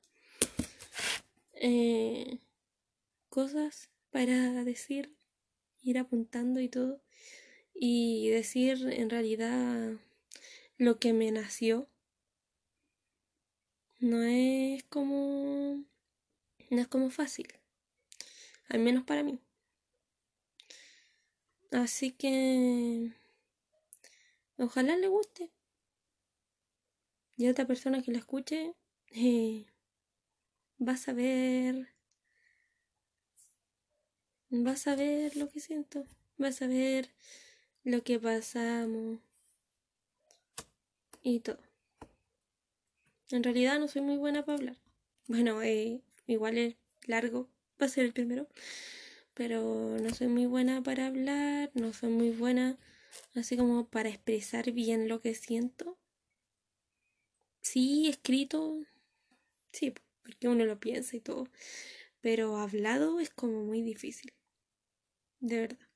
Eh, 1.54 2.38
cosas 3.28 3.90
para 4.10 4.64
decir, 4.64 5.16
ir 5.80 5.98
apuntando 5.98 6.60
y 6.60 6.68
todo. 6.68 7.02
Y 7.74 8.28
decir 8.28 8.86
en 8.90 9.10
realidad 9.10 9.92
lo 10.76 10.98
que 10.98 11.12
me 11.12 11.30
nació 11.32 11.88
no 14.02 14.22
es 14.22 14.82
como 14.84 15.84
no 16.70 16.80
es 16.80 16.88
como 16.88 17.08
fácil 17.08 17.46
al 18.68 18.80
menos 18.80 19.04
para 19.04 19.22
mí. 19.22 19.38
Así 21.70 22.10
que 22.12 23.12
ojalá 24.58 24.96
le 24.96 25.08
guste. 25.08 25.50
Y 27.36 27.46
a 27.46 27.50
otra 27.50 27.66
persona 27.66 28.02
que 28.02 28.12
la 28.12 28.18
escuche 28.18 28.74
eh, 29.10 29.66
va 30.80 30.92
a 30.92 30.96
saber 30.96 31.88
va 34.52 34.72
a 34.72 34.76
saber 34.76 35.36
lo 35.36 35.48
que 35.48 35.60
siento 35.60 36.06
va 36.40 36.48
a 36.48 36.52
saber 36.52 37.10
lo 37.84 38.02
que 38.04 38.18
pasamos 38.18 39.20
y 41.22 41.40
todo 41.40 41.71
en 43.32 43.42
realidad 43.42 43.78
no 43.78 43.88
soy 43.88 44.02
muy 44.02 44.16
buena 44.16 44.44
para 44.44 44.58
hablar. 44.58 44.76
Bueno, 45.28 45.62
eh, 45.62 46.02
igual 46.26 46.58
es 46.58 46.76
largo, 47.06 47.48
va 47.80 47.86
a 47.86 47.88
ser 47.88 48.04
el 48.04 48.12
primero. 48.12 48.48
Pero 49.34 49.96
no 50.00 50.14
soy 50.14 50.28
muy 50.28 50.46
buena 50.46 50.82
para 50.82 51.06
hablar, 51.06 51.70
no 51.74 51.92
soy 51.92 52.10
muy 52.10 52.30
buena 52.30 52.78
así 53.34 53.56
como 53.56 53.88
para 53.88 54.08
expresar 54.10 54.72
bien 54.72 55.08
lo 55.08 55.20
que 55.20 55.34
siento. 55.34 55.98
Sí, 57.62 58.08
escrito, 58.08 58.78
sí, 59.72 59.94
porque 60.22 60.48
uno 60.48 60.64
lo 60.66 60.80
piensa 60.80 61.16
y 61.16 61.20
todo. 61.20 61.48
Pero 62.20 62.58
hablado 62.58 63.20
es 63.20 63.30
como 63.30 63.64
muy 63.64 63.82
difícil. 63.82 64.32
De 65.40 65.60
verdad. 65.60 65.88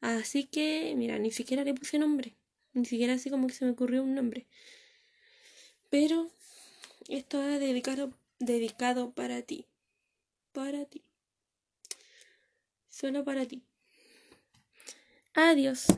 Así 0.00 0.46
que, 0.46 0.94
mira, 0.96 1.18
ni 1.18 1.30
siquiera 1.30 1.64
le 1.64 1.74
puse 1.74 1.98
nombre. 1.98 2.36
Ni 2.72 2.84
siquiera 2.84 3.14
así 3.14 3.30
como 3.30 3.46
que 3.46 3.54
se 3.54 3.64
me 3.64 3.72
ocurrió 3.72 4.02
un 4.02 4.14
nombre. 4.14 4.46
Pero 5.92 6.30
esto 7.10 7.38
ha 7.38 7.58
dedicado, 7.58 8.14
dedicado 8.38 9.12
para 9.12 9.42
ti. 9.42 9.66
Para 10.52 10.86
ti. 10.86 11.04
Solo 12.88 13.24
para 13.24 13.44
ti. 13.44 13.62
Adiós. 15.34 15.88